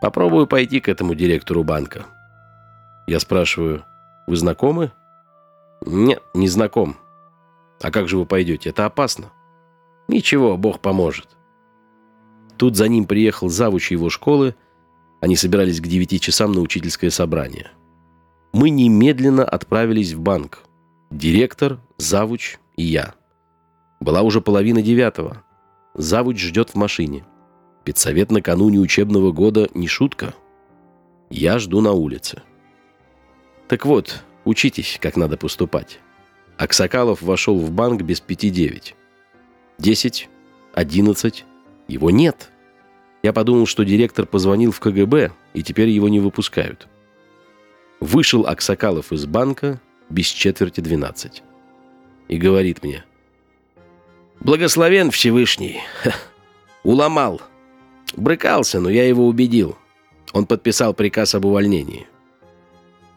«Попробую 0.00 0.46
пойти 0.46 0.78
к 0.78 0.88
этому 0.88 1.16
директору 1.16 1.64
банка». 1.64 2.06
Я 3.08 3.18
спрашиваю, 3.18 3.84
«Вы 4.28 4.36
знакомы?» 4.36 4.92
«Нет, 5.84 6.22
не 6.32 6.46
знаком». 6.46 6.94
«А 7.82 7.90
как 7.90 8.08
же 8.08 8.18
вы 8.18 8.24
пойдете? 8.24 8.70
Это 8.70 8.86
опасно». 8.86 9.32
«Ничего, 10.06 10.56
Бог 10.56 10.78
поможет». 10.78 11.26
Тут 12.56 12.76
за 12.76 12.86
ним 12.86 13.04
приехал 13.04 13.48
завуч 13.48 13.90
его 13.90 14.10
школы. 14.10 14.54
Они 15.20 15.36
собирались 15.36 15.80
к 15.80 15.86
девяти 15.86 16.20
часам 16.20 16.52
на 16.52 16.60
учительское 16.60 17.10
собрание. 17.10 17.70
Мы 18.52 18.70
немедленно 18.70 19.44
отправились 19.44 20.12
в 20.12 20.20
банк. 20.20 20.60
Директор, 21.10 21.80
завуч 21.96 22.58
и 22.76 22.84
я. 22.84 23.14
Была 24.00 24.22
уже 24.22 24.40
половина 24.40 24.82
девятого. 24.82 25.42
Завуч 25.94 26.38
ждет 26.38 26.70
в 26.70 26.74
машине. 26.74 27.24
Педсовет 27.84 28.30
накануне 28.30 28.78
учебного 28.78 29.32
года 29.32 29.68
не 29.74 29.86
шутка. 29.86 30.34
Я 31.30 31.58
жду 31.58 31.80
на 31.80 31.92
улице. 31.92 32.42
Так 33.68 33.86
вот, 33.86 34.22
учитесь, 34.44 34.98
как 35.00 35.16
надо 35.16 35.36
поступать. 35.36 36.00
Аксакалов 36.56 37.22
вошел 37.22 37.58
в 37.58 37.70
банк 37.72 38.02
без 38.02 38.20
пяти 38.20 38.50
девять. 38.50 38.94
Десять, 39.78 40.28
одиннадцать, 40.72 41.44
его 41.88 42.10
нет. 42.10 42.50
Я 43.24 43.32
подумал, 43.32 43.64
что 43.64 43.86
директор 43.86 44.26
позвонил 44.26 44.70
в 44.70 44.80
КГБ, 44.80 45.32
и 45.54 45.62
теперь 45.62 45.88
его 45.88 46.10
не 46.10 46.20
выпускают. 46.20 46.86
Вышел 47.98 48.46
Аксакалов 48.46 49.14
из 49.14 49.24
банка 49.24 49.80
без 50.10 50.26
четверти 50.26 50.82
двенадцать. 50.82 51.42
И 52.28 52.36
говорит 52.36 52.82
мне. 52.82 53.02
«Благословен 54.40 55.10
Всевышний. 55.10 55.80
Уломал. 56.82 57.40
Брыкался, 58.14 58.78
но 58.78 58.90
я 58.90 59.08
его 59.08 59.26
убедил. 59.26 59.74
Он 60.34 60.44
подписал 60.44 60.92
приказ 60.92 61.34
об 61.34 61.46
увольнении. 61.46 62.06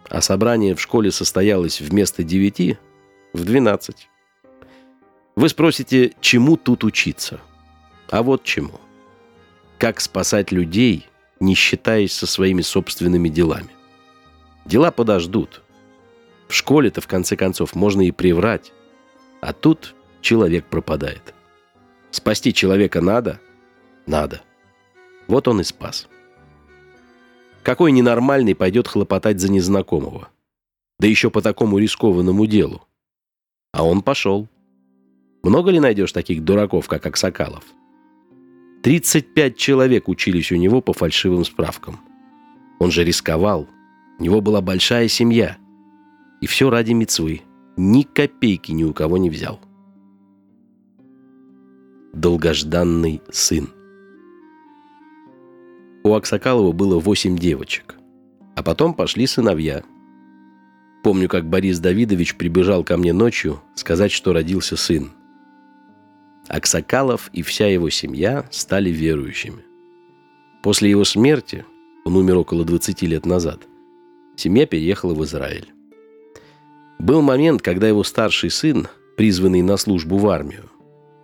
А 0.08 0.22
собрание 0.22 0.74
в 0.74 0.80
школе 0.80 1.12
состоялось 1.12 1.82
вместо 1.82 2.24
девяти 2.24 2.78
в 3.34 3.44
двенадцать. 3.44 4.08
Вы 5.36 5.50
спросите, 5.50 6.14
чему 6.22 6.56
тут 6.56 6.86
учиться? 6.86 7.42
А 8.10 8.24
вот 8.24 8.46
чему. 8.46 8.80
Как 9.78 10.00
спасать 10.00 10.52
людей, 10.52 11.08
не 11.40 11.54
считаясь 11.54 12.14
со 12.14 12.26
своими 12.26 12.62
собственными 12.62 13.30
делами. 13.30 13.70
Дела 14.66 14.92
подождут. 14.92 15.62
В 16.48 16.54
школе-то, 16.54 17.02
в 17.02 17.08
конце 17.08 17.36
концов, 17.36 17.76
можно 17.76 18.02
и 18.02 18.12
приврать. 18.12 18.74
А 19.40 19.54
тут 19.54 19.94
человек 20.22 20.66
пропадает. 20.66 21.34
Спасти 22.10 22.54
человека 22.54 23.02
надо? 23.02 23.40
Надо. 24.08 24.42
Вот 25.28 25.48
он 25.48 25.62
и 25.62 25.64
спас. 25.64 26.08
Какой 27.62 27.92
ненормальный 27.92 28.56
пойдет 28.56 28.88
хлопотать 28.88 29.40
за 29.40 29.52
незнакомого? 29.52 30.30
Да 31.00 31.08
еще 31.08 31.30
по 31.30 31.42
такому 31.42 31.78
рискованному 31.78 32.46
делу. 32.48 32.88
А 33.74 33.86
он 33.86 34.02
пошел. 34.02 34.48
Много 35.44 35.70
ли 35.70 35.80
найдешь 35.80 36.14
таких 36.14 36.44
дураков, 36.44 36.88
как 36.88 37.06
Аксакалов? 37.06 37.64
35 38.88 39.58
человек 39.58 40.08
учились 40.08 40.50
у 40.54 40.56
него 40.56 40.80
по 40.80 40.94
фальшивым 40.94 41.44
справкам. 41.44 42.00
Он 42.80 42.90
же 42.90 43.04
рисковал. 43.04 43.68
У 44.18 44.24
него 44.24 44.40
была 44.40 44.62
большая 44.62 45.10
семья. 45.10 45.58
И 46.40 46.48
все 46.48 46.70
ради 46.70 46.94
мецвы. 46.94 47.42
Ни 47.76 48.04
копейки 48.04 48.72
ни 48.72 48.86
у 48.86 48.94
кого 48.94 49.18
не 49.18 49.30
взял. 49.30 49.60
Долгожданный 52.14 53.22
сын. 53.30 53.68
У 56.06 56.14
Аксакалова 56.14 56.72
было 56.72 56.98
восемь 56.98 57.38
девочек. 57.38 57.96
А 58.56 58.64
потом 58.64 58.94
пошли 58.94 59.28
сыновья. 59.28 59.84
Помню, 61.04 61.28
как 61.28 61.46
Борис 61.50 61.80
Давидович 61.80 62.38
прибежал 62.38 62.86
ко 62.86 62.96
мне 62.96 63.12
ночью 63.12 63.60
сказать, 63.76 64.14
что 64.14 64.32
родился 64.32 64.78
сын. 64.78 65.12
Аксакалов 66.48 67.30
и 67.34 67.42
вся 67.42 67.68
его 67.68 67.90
семья 67.90 68.46
стали 68.52 68.90
верующими. 68.90 69.64
После 70.64 70.90
его 70.90 71.04
смерти, 71.04 71.66
он 72.06 72.16
умер 72.16 72.38
около 72.38 72.64
20 72.64 73.02
лет 73.04 73.26
назад, 73.26 73.68
семья 74.36 74.66
переехала 74.66 75.14
в 75.14 75.24
Израиль. 75.24 75.68
Был 77.00 77.22
момент, 77.22 77.62
когда 77.62 77.88
его 77.88 78.04
старший 78.04 78.50
сын, 78.50 78.88
призванный 79.18 79.62
на 79.62 79.78
службу 79.78 80.18
в 80.18 80.28
армию, 80.30 80.70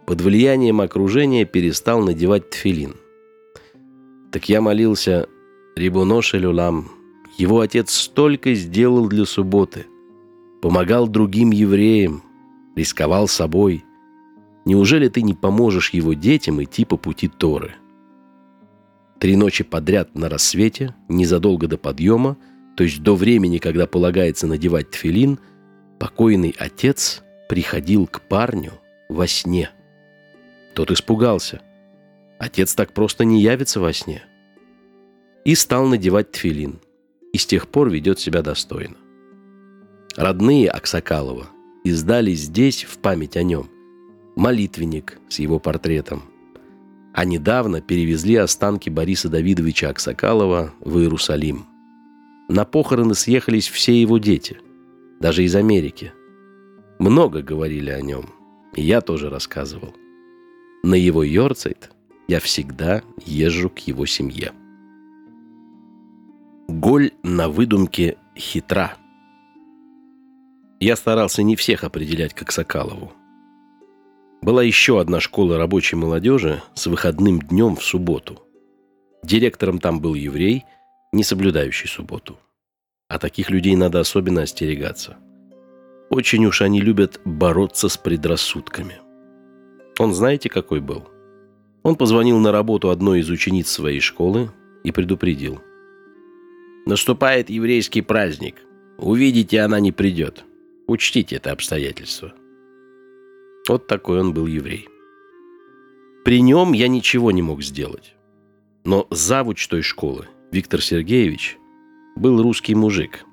под 0.05 0.21
влиянием 0.21 0.81
окружения 0.81 1.45
перестал 1.45 2.01
надевать 2.01 2.49
тфилин. 2.49 2.95
Так 4.31 4.49
я 4.49 4.61
молился, 4.61 5.27
Рибунош 5.75 6.33
Люлам, 6.33 6.91
его 7.37 7.61
отец 7.61 7.91
столько 7.91 8.53
сделал 8.53 9.07
для 9.07 9.25
субботы, 9.25 9.85
помогал 10.61 11.07
другим 11.07 11.51
евреям, 11.51 12.23
рисковал 12.75 13.27
собой– 13.27 13.85
Неужели 14.65 15.09
ты 15.09 15.21
не 15.21 15.33
поможешь 15.33 15.89
его 15.89 16.13
детям 16.13 16.63
идти 16.63 16.85
по 16.85 16.97
пути 16.97 17.27
Торы? 17.27 17.75
Три 19.19 19.35
ночи 19.35 19.63
подряд 19.63 20.15
на 20.15 20.29
рассвете, 20.29 20.95
незадолго 21.09 21.67
до 21.67 21.77
подъема, 21.77 22.37
то 22.75 22.83
есть 22.83 23.03
до 23.03 23.15
времени, 23.15 23.57
когда 23.57 23.87
полагается 23.87 24.47
надевать 24.47 24.91
тфилин, 24.91 25.39
покойный 25.99 26.55
отец 26.57 27.23
приходил 27.49 28.07
к 28.07 28.21
парню 28.21 28.73
во 29.09 29.27
сне. 29.27 29.69
Тот 30.73 30.91
испугался. 30.91 31.61
Отец 32.39 32.73
так 32.73 32.93
просто 32.93 33.25
не 33.25 33.41
явится 33.41 33.79
во 33.79 33.93
сне. 33.93 34.23
И 35.45 35.55
стал 35.55 35.85
надевать 35.87 36.31
тфилин. 36.31 36.79
И 37.31 37.37
с 37.37 37.45
тех 37.45 37.67
пор 37.67 37.89
ведет 37.89 38.19
себя 38.19 38.41
достойно. 38.41 38.95
Родные 40.15 40.69
Аксакалова 40.69 41.47
издали 41.83 42.33
здесь 42.33 42.83
в 42.83 42.97
память 42.99 43.37
о 43.37 43.43
нем 43.43 43.72
молитвенник 44.35 45.19
с 45.29 45.39
его 45.39 45.59
портретом. 45.59 46.23
А 47.13 47.25
недавно 47.25 47.81
перевезли 47.81 48.35
останки 48.35 48.89
Бориса 48.89 49.29
Давидовича 49.29 49.89
Аксакалова 49.89 50.73
в 50.79 50.97
Иерусалим. 50.99 51.65
На 52.49 52.65
похороны 52.65 53.13
съехались 53.13 53.67
все 53.67 53.99
его 53.99 54.17
дети, 54.17 54.57
даже 55.19 55.43
из 55.43 55.55
Америки. 55.55 56.11
Много 56.99 57.41
говорили 57.41 57.91
о 57.91 58.01
нем, 58.01 58.29
и 58.75 58.81
я 58.81 59.01
тоже 59.01 59.29
рассказывал. 59.29 59.95
На 60.83 60.95
его 60.95 61.23
Йорцайт 61.23 61.91
я 62.27 62.39
всегда 62.39 63.03
езжу 63.25 63.69
к 63.69 63.79
его 63.79 64.05
семье. 64.05 64.51
Голь 66.67 67.11
на 67.23 67.49
выдумке 67.49 68.17
хитра. 68.35 68.97
Я 70.79 70.95
старался 70.95 71.43
не 71.43 71.55
всех 71.55 71.83
определять 71.83 72.33
как 72.33 72.51
Сокалову. 72.51 73.13
Была 74.43 74.61
еще 74.61 74.99
одна 74.99 75.21
школа 75.21 75.57
рабочей 75.57 75.95
молодежи 75.95 76.61
с 76.75 76.87
выходным 76.87 77.39
днем 77.39 77.77
в 77.77 77.83
субботу. 77.83 78.41
Директором 79.23 79.79
там 79.79 80.01
был 80.01 80.15
еврей, 80.15 80.65
не 81.13 81.23
соблюдающий 81.23 81.87
субботу. 81.87 82.37
А 83.07 83.19
таких 83.19 83.49
людей 83.49 83.77
надо 83.77 84.01
особенно 84.01 84.41
остерегаться. 84.41 85.15
Очень 86.09 86.45
уж 86.45 86.61
они 86.61 86.81
любят 86.81 87.21
бороться 87.23 87.87
с 87.87 87.95
предрассудками. 87.95 88.97
Он 89.97 90.13
знаете, 90.13 90.49
какой 90.49 90.81
был? 90.81 91.07
Он 91.83 91.95
позвонил 91.95 92.37
на 92.39 92.51
работу 92.51 92.89
одной 92.89 93.21
из 93.21 93.29
учениц 93.29 93.69
своей 93.69 94.01
школы 94.01 94.51
и 94.83 94.91
предупредил. 94.91 95.61
«Наступает 96.85 97.49
еврейский 97.49 98.01
праздник. 98.01 98.55
Увидите, 98.97 99.61
она 99.61 99.79
не 99.79 99.93
придет. 99.93 100.43
Учтите 100.85 101.37
это 101.37 101.53
обстоятельство». 101.53 102.33
Вот 103.67 103.87
такой 103.87 104.19
он 104.19 104.33
был 104.33 104.45
еврей. 104.45 104.87
При 106.25 106.41
нем 106.41 106.73
я 106.73 106.87
ничего 106.87 107.31
не 107.31 107.41
мог 107.41 107.61
сделать. 107.61 108.15
Но 108.85 109.07
завуч 109.09 109.67
той 109.67 109.81
школы, 109.81 110.27
Виктор 110.51 110.81
Сергеевич, 110.81 111.57
был 112.15 112.41
русский 112.41 112.75
мужик, 112.75 113.25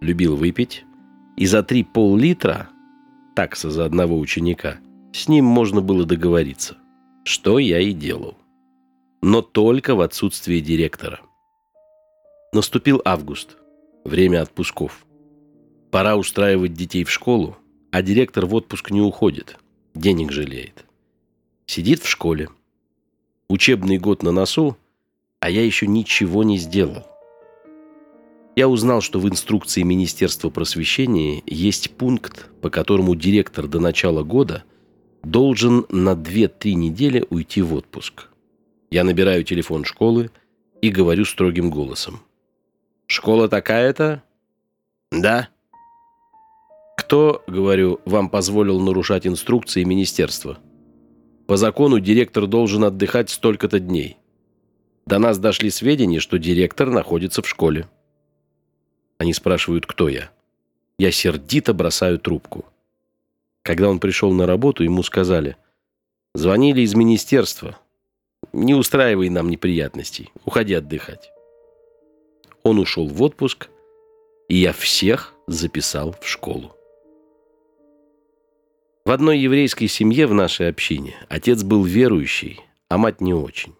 любил 0.00 0.36
выпить, 0.36 0.84
и 1.36 1.46
за 1.46 1.62
три 1.62 1.84
пол-литра, 1.84 2.68
такса 3.34 3.70
за 3.70 3.84
одного 3.84 4.18
ученика, 4.18 4.78
с 5.12 5.28
ним 5.28 5.44
можно 5.44 5.80
было 5.80 6.04
договориться– 6.04 6.76
что 7.28 7.58
я 7.58 7.78
и 7.78 7.92
делал. 7.92 8.38
Но 9.20 9.42
только 9.42 9.94
в 9.94 10.00
отсутствие 10.00 10.62
директора. 10.62 11.20
Наступил 12.54 13.02
август, 13.04 13.58
время 14.06 14.40
отпусков. 14.40 15.04
Пора 15.90 16.16
устраивать 16.16 16.72
детей 16.72 17.04
в 17.04 17.10
школу, 17.10 17.58
а 17.92 18.00
директор 18.00 18.46
в 18.46 18.54
отпуск 18.54 18.90
не 18.90 19.02
уходит, 19.02 19.58
денег 19.98 20.32
жалеет. 20.32 20.84
Сидит 21.66 22.02
в 22.02 22.08
школе. 22.08 22.48
Учебный 23.48 23.98
год 23.98 24.22
на 24.22 24.32
носу, 24.32 24.76
а 25.40 25.50
я 25.50 25.64
еще 25.64 25.86
ничего 25.86 26.42
не 26.42 26.58
сделал. 26.58 27.06
Я 28.56 28.68
узнал, 28.68 29.00
что 29.00 29.20
в 29.20 29.28
инструкции 29.28 29.82
Министерства 29.82 30.50
просвещения 30.50 31.42
есть 31.46 31.90
пункт, 31.90 32.50
по 32.60 32.70
которому 32.70 33.14
директор 33.14 33.66
до 33.66 33.80
начала 33.80 34.22
года– 34.22 34.64
должен 35.22 35.86
на 35.90 36.14
2-3 36.14 36.72
недели 36.74 37.26
уйти 37.30 37.62
в 37.62 37.74
отпуск. 37.74 38.28
Я 38.90 39.04
набираю 39.04 39.44
телефон 39.44 39.84
школы 39.84 40.30
и 40.80 40.90
говорю 40.90 41.24
строгим 41.24 41.70
голосом. 41.70 42.20
«Школа 43.06 43.48
такая-то?» 43.48 44.22
«Да». 45.10 45.48
«Кто,— 47.08 47.42
говорю,— 47.46 48.02
вам 48.04 48.28
позволил 48.28 48.80
нарушать 48.80 49.26
инструкции 49.26 49.82
министерства?» 49.82 50.58
«По 51.46 51.56
закону 51.56 52.00
директор 52.00 52.46
должен 52.46 52.84
отдыхать 52.84 53.30
столько-то 53.30 53.80
дней. 53.80 54.18
До 55.06 55.18
нас 55.18 55.38
дошли 55.38 55.70
сведения, 55.70 56.20
что 56.20 56.38
директор 56.38 56.90
находится 56.90 57.40
в 57.40 57.48
школе». 57.48 57.88
Они 59.16 59.32
спрашивают, 59.32 59.86
кто 59.86 60.10
я. 60.10 60.30
Я 60.98 61.10
сердито 61.10 61.72
бросаю 61.72 62.18
трубку. 62.18 62.66
Когда 63.62 63.88
он 63.88 64.00
пришел 64.00 64.30
на 64.34 64.44
работу, 64.44 64.84
ему 64.84 65.02
сказали, 65.02 65.56
«Звонили 66.34 66.82
из 66.82 66.94
министерства. 66.94 67.78
Не 68.52 68.74
устраивай 68.74 69.30
нам 69.30 69.48
неприятностей. 69.48 70.30
Уходи 70.44 70.74
отдыхать». 70.74 71.32
Он 72.64 72.78
ушел 72.78 73.08
в 73.08 73.22
отпуск, 73.22 73.70
и 74.48 74.56
я 74.56 74.74
всех 74.74 75.32
записал 75.46 76.14
в 76.20 76.28
школу. 76.28 76.74
В 79.08 79.10
одной 79.10 79.38
еврейской 79.38 79.86
семье 79.86 80.26
в 80.26 80.34
нашей 80.34 80.68
общине 80.68 81.16
отец 81.30 81.62
был 81.62 81.82
верующий, 81.82 82.60
а 82.90 82.98
мать 82.98 83.22
не 83.22 83.32
очень. 83.32 83.72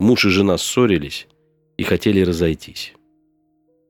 Муж 0.00 0.24
и 0.24 0.28
жена 0.28 0.58
ссорились 0.58 1.28
и 1.76 1.84
хотели 1.84 2.20
разойтись. 2.20 2.94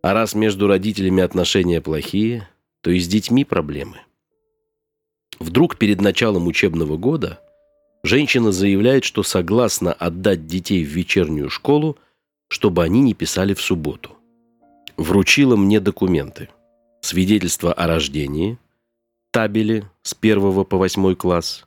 А 0.03 0.13
раз 0.13 0.35
между 0.35 0.67
родителями 0.67 1.23
отношения 1.23 1.81
плохие, 1.81 2.47
то 2.83 2.91
и 2.91 3.01
с 3.01 3.09
детьми 3.09 3.45
проблемы– 3.45 4.03
Вдруг 5.41 5.79
перед 5.79 6.03
началом 6.03 6.47
учебного 6.47 6.99
года 6.99 7.41
женщина 8.05 8.53
заявляет, 8.53 9.05
что 9.05 9.23
согласна 9.23 9.93
отдать 9.93 10.47
детей 10.47 10.85
в 10.85 10.89
вечернюю 10.89 11.49
школу, 11.49 11.97
чтобы 12.49 12.85
они 12.85 13.01
не 13.01 13.15
писали 13.15 13.55
в 13.55 13.63
субботу. 13.63 14.19
Вручила 14.99 15.57
мне 15.57 15.81
документы. 15.81 16.51
Свидетельство 17.01 17.73
о 17.73 17.87
рождении, 17.87 18.59
табели 19.31 19.85
с 20.03 20.15
первого 20.15 20.65
по 20.65 20.77
восьмой 20.77 21.15
класс 21.15 21.67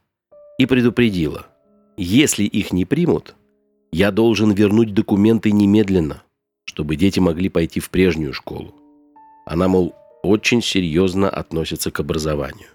и 0.58 0.65
предупредила, 0.65 1.47
если 1.97 2.43
их 2.43 2.71
не 2.73 2.86
примут, 2.86 3.36
я 3.91 4.12
должен 4.12 4.52
вернуть 4.52 4.93
документы 4.93 5.52
немедленно, 5.52 6.23
чтобы 6.65 6.95
дети 6.95 7.19
могли 7.19 7.49
пойти 7.49 7.80
в 7.80 7.89
прежнюю 7.89 8.34
школу. 8.34 8.73
Она, 9.45 9.67
мол, 9.67 9.93
очень 10.23 10.62
серьезно 10.62 11.30
относится 11.30 11.91
к 11.91 11.99
образованию. 11.99 12.69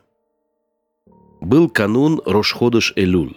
Был 1.40 1.68
канун 1.68 2.20
Рошходыш 2.24 2.92
Элюль. 2.96 3.36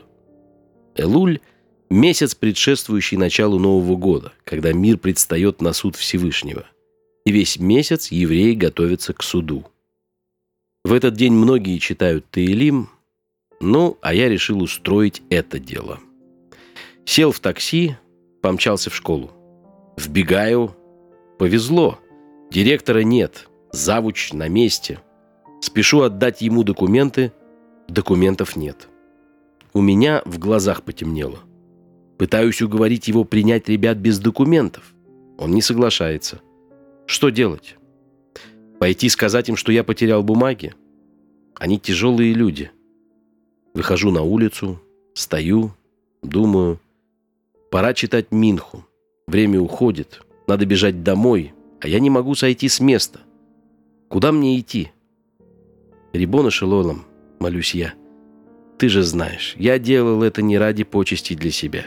Элуль– 0.96 1.40
месяц, 1.90 2.36
предшествующий 2.36 3.18
началу 3.18 3.60
Нового 3.60 3.96
года, 3.96 4.34
когда 4.44 4.74
мир 4.74 4.98
предстает 4.98 5.62
на 5.62 5.74
суд 5.74 5.96
Всевышнего. 5.96 6.66
И 7.26 7.32
весь 7.32 7.60
месяц 7.60 8.12
евреи 8.12 8.54
готовятся 8.54 9.14
к 9.14 9.24
суду. 9.24 9.66
В 10.84 10.94
этот 10.94 11.14
день 11.16 11.34
многие 11.34 11.78
читают 11.78 12.26
Таилим, 12.32 12.90
ну, 13.60 13.98
а 14.02 14.14
я 14.14 14.30
решил 14.30 14.62
устроить 14.62 15.22
это 15.30 15.60
дело. 15.60 16.00
Сел 17.06 17.32
в 17.32 17.40
такси, 17.40 17.96
помчался 18.42 18.90
в 18.90 18.96
школу. 18.96 19.32
Вбегаю. 19.98 20.76
Повезло. 21.38 22.00
Директора 22.52 23.04
нет. 23.04 23.48
Завуч 23.72 24.34
на 24.34 24.48
месте. 24.48 25.00
Спешу 25.62 26.02
отдать 26.02 26.42
ему 26.42 26.64
документы– 26.64 27.32
Документов 27.92 28.56
нет. 28.56 28.88
У 29.74 29.82
меня 29.82 30.22
в 30.24 30.40
глазах 30.40 30.84
потемнело. 30.84 31.40
Пытаюсь 32.18 32.62
уговорить 32.62 33.10
его 33.10 33.26
принять 33.26 33.68
ребят 33.68 33.98
без 33.98 34.18
документов. 34.18 34.94
Он 35.38 35.52
не 35.52 35.62
соглашается. 35.62 36.40
Что 37.06 37.32
делать? 37.32 37.76
Пойти 38.82 39.10
сказать 39.10 39.48
им, 39.48 39.58
что 39.58 39.72
я 39.72 39.84
потерял 39.84 40.24
бумаги? 40.24 40.74
Они 41.54 41.78
тяжелые 41.78 42.34
люди. 42.34 42.72
Выхожу 43.76 44.10
на 44.10 44.24
улицу, 44.24 44.82
стою, 45.14 45.76
думаю. 46.24 46.80
Пора 47.70 47.94
читать 47.94 48.32
Минху. 48.32 48.84
Время 49.28 49.62
уходит. 49.62 50.24
Надо 50.48 50.66
бежать 50.66 51.04
домой, 51.04 51.54
а 51.80 51.88
я 51.88 52.00
не 52.00 52.10
могу 52.10 52.34
сойти 52.34 52.68
с 52.68 52.80
места. 52.80 53.20
Куда 54.10 54.32
мне 54.32 54.60
идти? 54.60 54.90
Рибона 56.12 56.50
Шелолом, 56.50 57.06
молюсь 57.40 57.76
я. 57.76 57.94
Ты 58.80 58.90
же 58.90 59.04
знаешь, 59.04 59.54
я 59.60 59.78
делал 59.78 60.24
это 60.24 60.42
не 60.42 60.58
ради 60.58 60.86
почести 60.86 61.36
для 61.36 61.52
себя, 61.52 61.86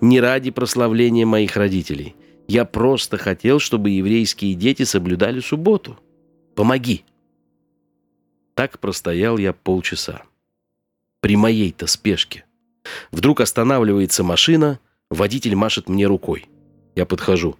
не 0.00 0.18
ради 0.18 0.50
прославления 0.50 1.24
моих 1.24 1.56
родителей. 1.56 2.16
Я 2.48 2.64
просто 2.64 3.16
хотел, 3.16 3.60
чтобы 3.60 3.90
еврейские 3.90 4.54
дети 4.54 4.82
соблюдали 4.82 5.38
субботу. 5.38 6.00
Помоги. 6.54 7.04
Так 8.54 8.78
простоял 8.78 9.38
я 9.38 9.52
полчаса. 9.52 10.22
При 11.20 11.36
моей-то 11.36 11.86
спешке. 11.86 12.44
Вдруг 13.10 13.40
останавливается 13.40 14.24
машина, 14.24 14.80
водитель 15.10 15.54
машет 15.54 15.88
мне 15.88 16.06
рукой. 16.06 16.46
Я 16.94 17.06
подхожу. 17.06 17.56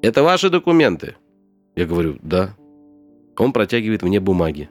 «Это 0.00 0.22
ваши 0.22 0.50
документы?» 0.50 1.16
Я 1.76 1.86
говорю 1.86 2.18
«Да». 2.22 2.54
Он 3.36 3.52
протягивает 3.52 4.02
мне 4.02 4.20
бумаги. 4.20 4.70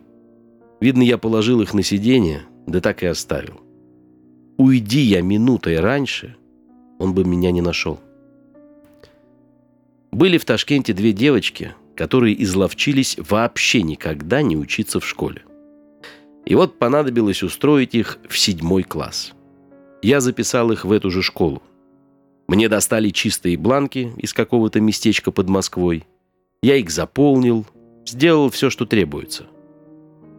Видно, 0.79 1.01
я 1.01 1.17
положил 1.17 1.61
их 1.61 1.73
на 1.73 1.83
сиденье, 1.83 2.43
да 2.65 2.81
так 2.81 3.03
и 3.03 3.07
оставил. 3.07 3.61
Уйди 4.57 5.01
я 5.01 5.21
минутой 5.21 5.79
раньше, 5.79 6.37
он 6.99 7.13
бы 7.13 7.25
меня 7.25 7.51
не 7.51 7.61
нашел. 7.61 7.99
Были 10.11 10.37
в 10.37 10.45
Ташкенте 10.45 10.93
две 10.93 11.11
девочки, 11.11 11.73
которые 11.95 12.41
изловчились 12.43 13.17
вообще 13.17 13.83
никогда 13.83 14.41
не 14.41 14.57
учиться 14.57 14.99
в 14.99 15.07
школе. 15.07 15.43
И 16.45 16.55
вот 16.55 16.77
понадобилось 16.77 17.43
устроить 17.43 17.95
их 17.95 18.19
в 18.27 18.37
седьмой 18.37 18.83
класс. 18.83 19.33
Я 20.01 20.19
записал 20.19 20.71
их 20.71 20.83
в 20.83 20.91
эту 20.91 21.09
же 21.09 21.21
школу. 21.21 21.61
Мне 22.47 22.67
достали 22.67 23.09
чистые 23.09 23.57
бланки 23.57 24.11
из 24.17 24.33
какого-то 24.33 24.81
местечка 24.81 25.31
под 25.31 25.47
Москвой. 25.47 26.05
Я 26.61 26.75
их 26.75 26.89
заполнил, 26.89 27.65
сделал 28.05 28.49
все, 28.49 28.69
что 28.69 28.85
требуется. 28.85 29.47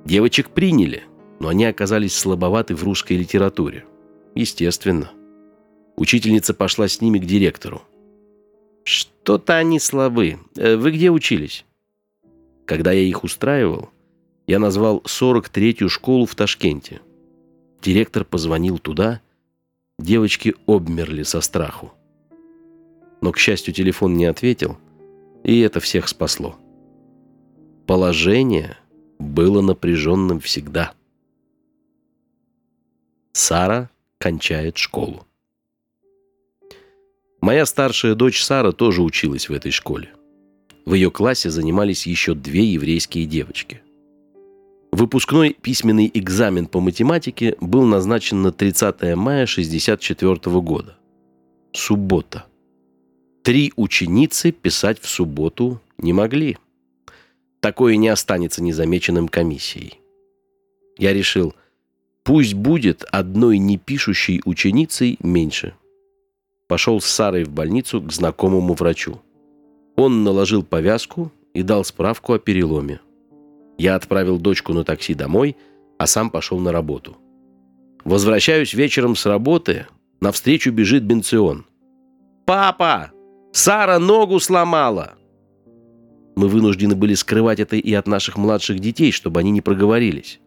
Девочек 0.05 0.51
приняли, 0.51 1.05
но 1.41 1.49
они 1.49 1.65
оказались 1.65 2.15
слабоваты 2.15 2.75
в 2.75 2.85
русской 2.85 3.15
литературе. 3.15 3.87
Естественно. 4.35 5.11
Учительница 5.97 6.53
пошла 6.53 6.89
с 6.89 7.01
ними 7.01 7.19
к 7.19 7.25
директору. 7.25 7.83
«Что-то 8.85 9.57
они 9.57 9.81
слабы. 9.81 10.39
Э, 10.57 10.77
вы 10.77 10.93
где 10.93 11.11
учились?» 11.11 11.65
Когда 12.67 12.93
я 12.93 13.01
их 13.01 13.25
устраивал, 13.25 13.91
я 14.47 14.59
назвал 14.59 15.03
43-ю 15.05 15.89
школу 15.89 16.27
в 16.27 16.35
Ташкенте. 16.35 17.01
Директор 17.83 18.25
позвонил 18.25 18.79
туда, 18.79 19.21
девочки 19.99 20.55
обмерли 20.67 21.23
со 21.23 21.41
страху. 21.41 21.93
Но, 23.21 23.33
к 23.33 23.39
счастью, 23.39 23.75
телефон 23.75 24.15
не 24.15 24.27
ответил, 24.27 24.79
и 25.45 25.61
это 25.61 25.81
всех 25.81 26.09
спасло. 26.09 26.57
Положение 27.87 28.79
было 29.19 29.61
напряженным 29.61 30.41
всегда. 30.41 30.93
Сара 33.33 33.91
кончает 34.19 34.79
школу. 34.79 35.27
Моя 37.45 37.67
старшая 37.67 38.15
дочь 38.15 38.43
Сара 38.43 38.73
тоже 38.73 39.03
училась 39.03 39.51
в 39.51 39.53
этой 39.53 39.71
школе. 39.71 40.09
В 40.87 40.95
ее 40.95 41.11
классе 41.11 41.51
занимались 41.51 42.07
еще 42.07 42.35
две 42.35 42.65
еврейские 42.65 43.27
девочки. 43.27 43.83
Выпускной 44.93 45.53
письменный 45.53 46.11
экзамен 46.15 46.65
по 46.65 46.81
математике 46.81 47.55
был 47.61 47.83
назначен 47.83 48.41
на 48.41 48.51
30 48.51 49.15
мая 49.17 49.43
1964 49.43 50.59
года. 50.63 50.97
Суббота. 51.73 52.47
Три 53.43 53.75
ученицы 53.77 54.51
писать 54.51 54.99
в 54.99 55.07
субботу 55.07 55.83
не 55.99 56.15
могли. 56.15 56.57
Такое 57.61 57.97
не 57.97 58.09
останется 58.09 58.63
незамеченным 58.63 59.29
комиссией. 59.29 60.01
Я 60.97 61.13
решил, 61.13 61.55
пусть 62.23 62.55
будет 62.55 63.05
одной 63.13 63.59
непишущей 63.59 64.41
ученицей 64.47 65.19
меньше. 65.21 65.75
Пошел 66.67 67.01
с 67.01 67.07
Сарой 67.07 67.45
в 67.45 67.51
больницу 67.51 68.01
к 68.01 68.13
знакомому 68.13 68.75
врачу. 68.75 69.21
Он 69.97 70.25
наложил 70.25 70.63
повязку 70.63 71.31
и 71.53 71.63
дал 71.63 71.85
справку 71.85 72.33
о 72.33 72.39
переломе. 72.39 73.01
Я 73.79 73.97
отправил 73.97 74.39
дочку 74.39 74.73
на 74.73 74.85
такси 74.85 75.15
домой, 75.15 75.57
а 75.99 76.07
сам 76.07 76.31
пошел 76.31 76.59
на 76.59 76.73
работу. 76.73 77.17
Возвращаюсь 78.05 78.75
вечером 78.75 79.17
с 79.17 79.27
работы, 79.27 79.87
навстречу 80.21 80.73
бежит 80.73 81.05
Бенцион. 81.05 81.67
«Папа! 82.47 83.13
Сара 83.53 83.99
ногу 83.99 84.41
сломала!» 84.41 85.15
Мы 86.37 86.49
вынуждены 86.49 86.97
были 86.97 87.15
скрывать 87.15 87.61
это 87.61 87.77
и 87.77 87.93
от 87.95 88.07
наших 88.07 88.37
младших 88.37 88.81
детей, 88.81 89.13
чтобы 89.13 89.41
они 89.41 89.51
не 89.51 89.61
проговорились. 89.61 90.41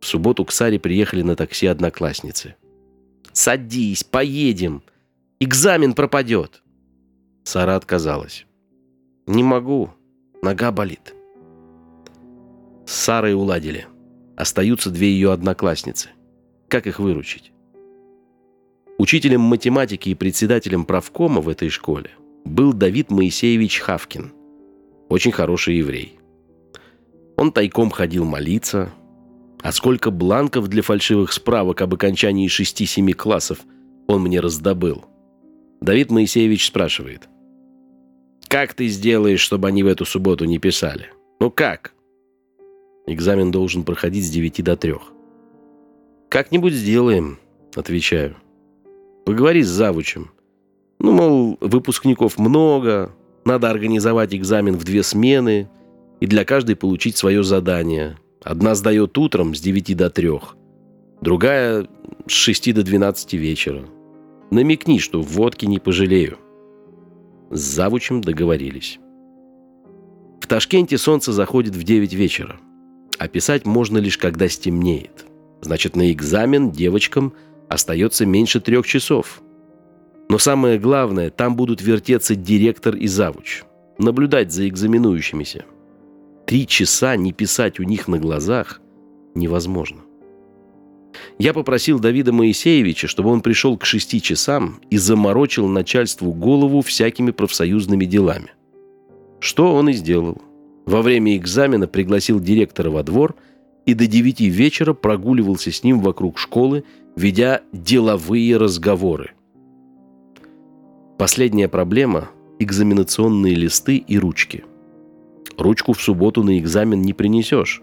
В 0.00 0.06
субботу 0.06 0.44
к 0.44 0.52
Саре 0.52 0.78
приехали 0.78 1.22
на 1.22 1.34
такси 1.34 1.66
одноклассницы. 1.66 2.54
«Садись, 3.32 4.04
поедем! 4.04 4.82
Экзамен 5.38 5.92
пропадет!» 5.92 6.62
Сара 7.44 7.76
отказалась. 7.76 8.46
«Не 9.26 9.42
могу, 9.42 9.90
нога 10.42 10.72
болит». 10.72 11.14
С 12.86 12.92
Сарой 12.92 13.34
уладили. 13.34 13.86
Остаются 14.36 14.90
две 14.90 15.10
ее 15.10 15.32
одноклассницы. 15.32 16.10
Как 16.68 16.86
их 16.86 17.00
выручить? 17.00 17.52
Учителем 18.98 19.40
математики 19.40 20.08
и 20.08 20.14
председателем 20.14 20.84
правкома 20.84 21.40
в 21.40 21.48
этой 21.48 21.68
школе 21.68 22.10
был 22.44 22.72
Давид 22.72 23.10
Моисеевич 23.10 23.80
Хавкин. 23.80 24.32
Очень 25.08 25.32
хороший 25.32 25.76
еврей. 25.76 26.18
Он 27.36 27.52
тайком 27.52 27.90
ходил 27.90 28.24
молиться. 28.24 28.90
А 29.62 29.72
сколько 29.72 30.10
бланков 30.10 30.68
для 30.68 30.82
фальшивых 30.82 31.32
справок 31.32 31.80
об 31.82 31.94
окончании 31.94 32.46
шести-семи 32.46 33.14
классов 33.14 33.58
он 34.06 34.22
мне 34.22 34.40
раздобыл. 34.40 35.04
Давид 35.80 36.10
Моисеевич 36.10 36.66
спрашивает. 36.66 37.28
«Как 38.48 38.74
ты 38.74 38.88
сделаешь, 38.88 39.40
чтобы 39.40 39.68
они 39.68 39.82
в 39.82 39.86
эту 39.86 40.04
субботу 40.04 40.44
не 40.44 40.58
писали? 40.58 41.10
Ну 41.40 41.50
как?» 41.50 41.92
Экзамен 43.06 43.50
должен 43.50 43.84
проходить 43.84 44.26
с 44.26 44.30
9 44.30 44.64
до 44.64 44.76
3. 44.76 44.94
«Как-нибудь 46.28 46.72
сделаем»,— 46.72 47.38
отвечаю. 47.74 48.36
«Поговори 49.24 49.62
с 49.62 49.68
завучем. 49.68 50.30
Ну, 50.98 51.12
мол, 51.12 51.58
выпускников 51.60 52.38
много, 52.38 53.12
надо 53.44 53.70
организовать 53.70 54.34
экзамен 54.34 54.76
в 54.76 54.84
две 54.84 55.02
смены 55.02 55.68
и 56.20 56.26
для 56.26 56.44
каждой 56.44 56.74
получить 56.74 57.16
свое 57.16 57.44
задание. 57.44 58.18
Одна 58.42 58.74
сдает 58.74 59.16
утром 59.18 59.54
с 59.54 59.60
9 59.60 59.96
до 59.96 60.10
3, 60.10 60.30
другая 61.20 61.86
с 62.26 62.32
6 62.32 62.74
до 62.74 62.82
12 62.82 63.34
вечера. 63.34 63.84
Намекни, 64.50 64.98
что 64.98 65.20
водки 65.20 65.66
не 65.66 65.78
пожалею». 65.78 66.38
С 67.50 67.60
завучем 67.60 68.20
договорились. 68.20 68.98
В 70.40 70.46
Ташкенте 70.46 70.98
солнце 70.98 71.32
заходит 71.32 71.74
в 71.74 71.82
9 71.82 72.12
вечера. 72.12 72.56
А 73.18 73.28
писать 73.28 73.66
можно 73.66 73.98
лишь 73.98 74.18
когда 74.18 74.48
стемнеет. 74.48 75.26
Значит, 75.60 75.96
на 75.96 76.12
экзамен 76.12 76.70
девочкам 76.70 77.32
остается 77.68 78.26
меньше 78.26 78.60
трех 78.60 78.86
часов. 78.86 79.42
Но 80.28 80.38
самое 80.38 80.78
главное, 80.78 81.30
там 81.30 81.56
будут 81.56 81.82
вертеться 81.82 82.34
директор 82.34 82.94
и 82.94 83.06
завуч. 83.06 83.64
Наблюдать 83.98 84.52
за 84.52 84.68
экзаменующимися. 84.68 85.64
Три 86.46 86.66
часа 86.66 87.16
не 87.16 87.32
писать 87.32 87.80
у 87.80 87.82
них 87.82 88.06
на 88.06 88.18
глазах 88.18 88.80
невозможно. 89.34 90.02
Я 91.38 91.52
попросил 91.52 91.98
Давида 91.98 92.32
Моисеевича, 92.32 93.08
чтобы 93.08 93.30
он 93.30 93.40
пришел 93.40 93.76
к 93.76 93.84
шести 93.84 94.20
часам 94.20 94.80
и 94.90 94.96
заморочил 94.96 95.66
начальству 95.68 96.32
голову 96.32 96.80
всякими 96.80 97.30
профсоюзными 97.30 98.04
делами. 98.04 98.50
Что 99.40 99.74
он 99.74 99.88
и 99.88 99.92
сделал. 99.92 100.40
Во 100.86 101.02
время 101.02 101.36
экзамена 101.36 101.86
пригласил 101.86 102.40
директора 102.40 102.90
во 102.90 103.02
двор 103.02 103.34
и 103.86 103.94
до 103.94 104.06
девяти 104.06 104.48
вечера 104.48 104.92
прогуливался 104.94 105.70
с 105.72 105.84
ним 105.84 106.00
вокруг 106.00 106.38
школы, 106.38 106.84
ведя 107.16 107.62
деловые 107.72 108.56
разговоры. 108.56 109.32
Последняя 111.18 111.68
проблема– 111.68 112.28
экзаменационные 112.58 113.54
листы 113.54 113.96
и 113.96 114.18
ручки. 114.18 114.64
Ручку 115.56 115.94
в 115.94 116.02
субботу 116.02 116.42
на 116.42 116.58
экзамен 116.58 117.00
не 117.02 117.14
принесешь. 117.14 117.82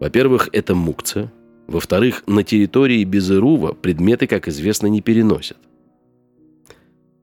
Во-первых, 0.00 0.48
это 0.52 0.74
мукция. 0.74 1.32
Во-вторых, 1.66 2.22
на 2.26 2.42
территории 2.44 3.02
Безырува 3.04 3.72
предметы, 3.72 4.26
как 4.26 4.48
известно, 4.48 4.86
не 4.86 5.00
переносят. 5.00 5.58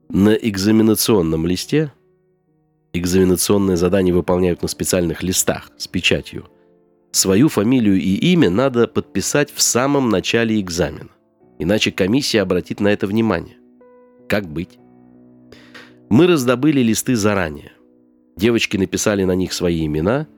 На 0.08 0.34
экзаменационном 0.34 1.46
листе– 1.46 1.92
Экзаменационное 2.96 3.74
задание 3.74 4.14
выполняют 4.14 4.62
на 4.62 4.68
специальных 4.68 5.24
листах 5.24 5.68
с 5.76 5.88
печатью. 5.88 6.46
Свою 7.10 7.48
фамилию 7.48 8.00
и 8.00 8.14
имя 8.32 8.50
надо 8.50 8.86
подписать 8.86 9.52
в 9.52 9.60
самом 9.60 10.10
начале 10.10 10.60
экзамена. 10.60 11.10
Иначе 11.58 11.90
комиссия 11.90 12.40
обратит 12.40 12.78
на 12.78 12.86
это 12.86 13.08
внимание. 13.08 13.56
Как 14.28 14.46
быть? 14.46 14.78
Мы 16.08 16.28
раздобыли 16.28 16.82
листы 16.82 17.16
заранее. 17.16 17.72
Девочки 18.36 18.76
написали 18.76 19.24
на 19.24 19.34
них 19.34 19.52
свои 19.52 19.84
имена, 19.84 20.28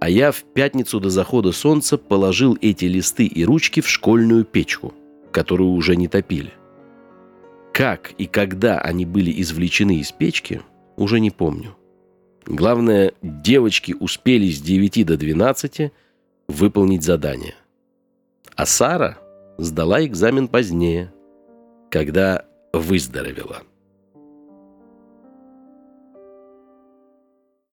а 0.00 0.08
я 0.08 0.32
в 0.32 0.42
пятницу 0.44 0.98
до 0.98 1.10
захода 1.10 1.52
солнца 1.52 1.98
положил 1.98 2.56
эти 2.62 2.86
листы 2.86 3.26
и 3.26 3.44
ручки 3.44 3.80
в 3.80 3.88
школьную 3.88 4.44
печку, 4.44 4.94
которую 5.30 5.72
уже 5.72 5.94
не 5.94 6.08
топили. 6.08 6.52
Как 7.74 8.12
и 8.16 8.26
когда 8.26 8.80
они 8.80 9.04
были 9.04 9.40
извлечены 9.42 9.98
из 10.00 10.10
печки, 10.10 10.62
уже 10.96 11.20
не 11.20 11.30
помню. 11.30 11.76
Главное, 12.46 13.12
девочки 13.22 13.94
успели 13.98 14.50
с 14.50 14.60
9 14.60 15.06
до 15.06 15.18
12 15.18 15.92
выполнить 16.48 17.04
задание. 17.04 17.54
А 18.56 18.64
Сара 18.64 19.18
сдала 19.58 20.04
экзамен 20.04 20.48
позднее, 20.48 21.12
когда 21.90 22.46
выздоровела. 22.72 23.62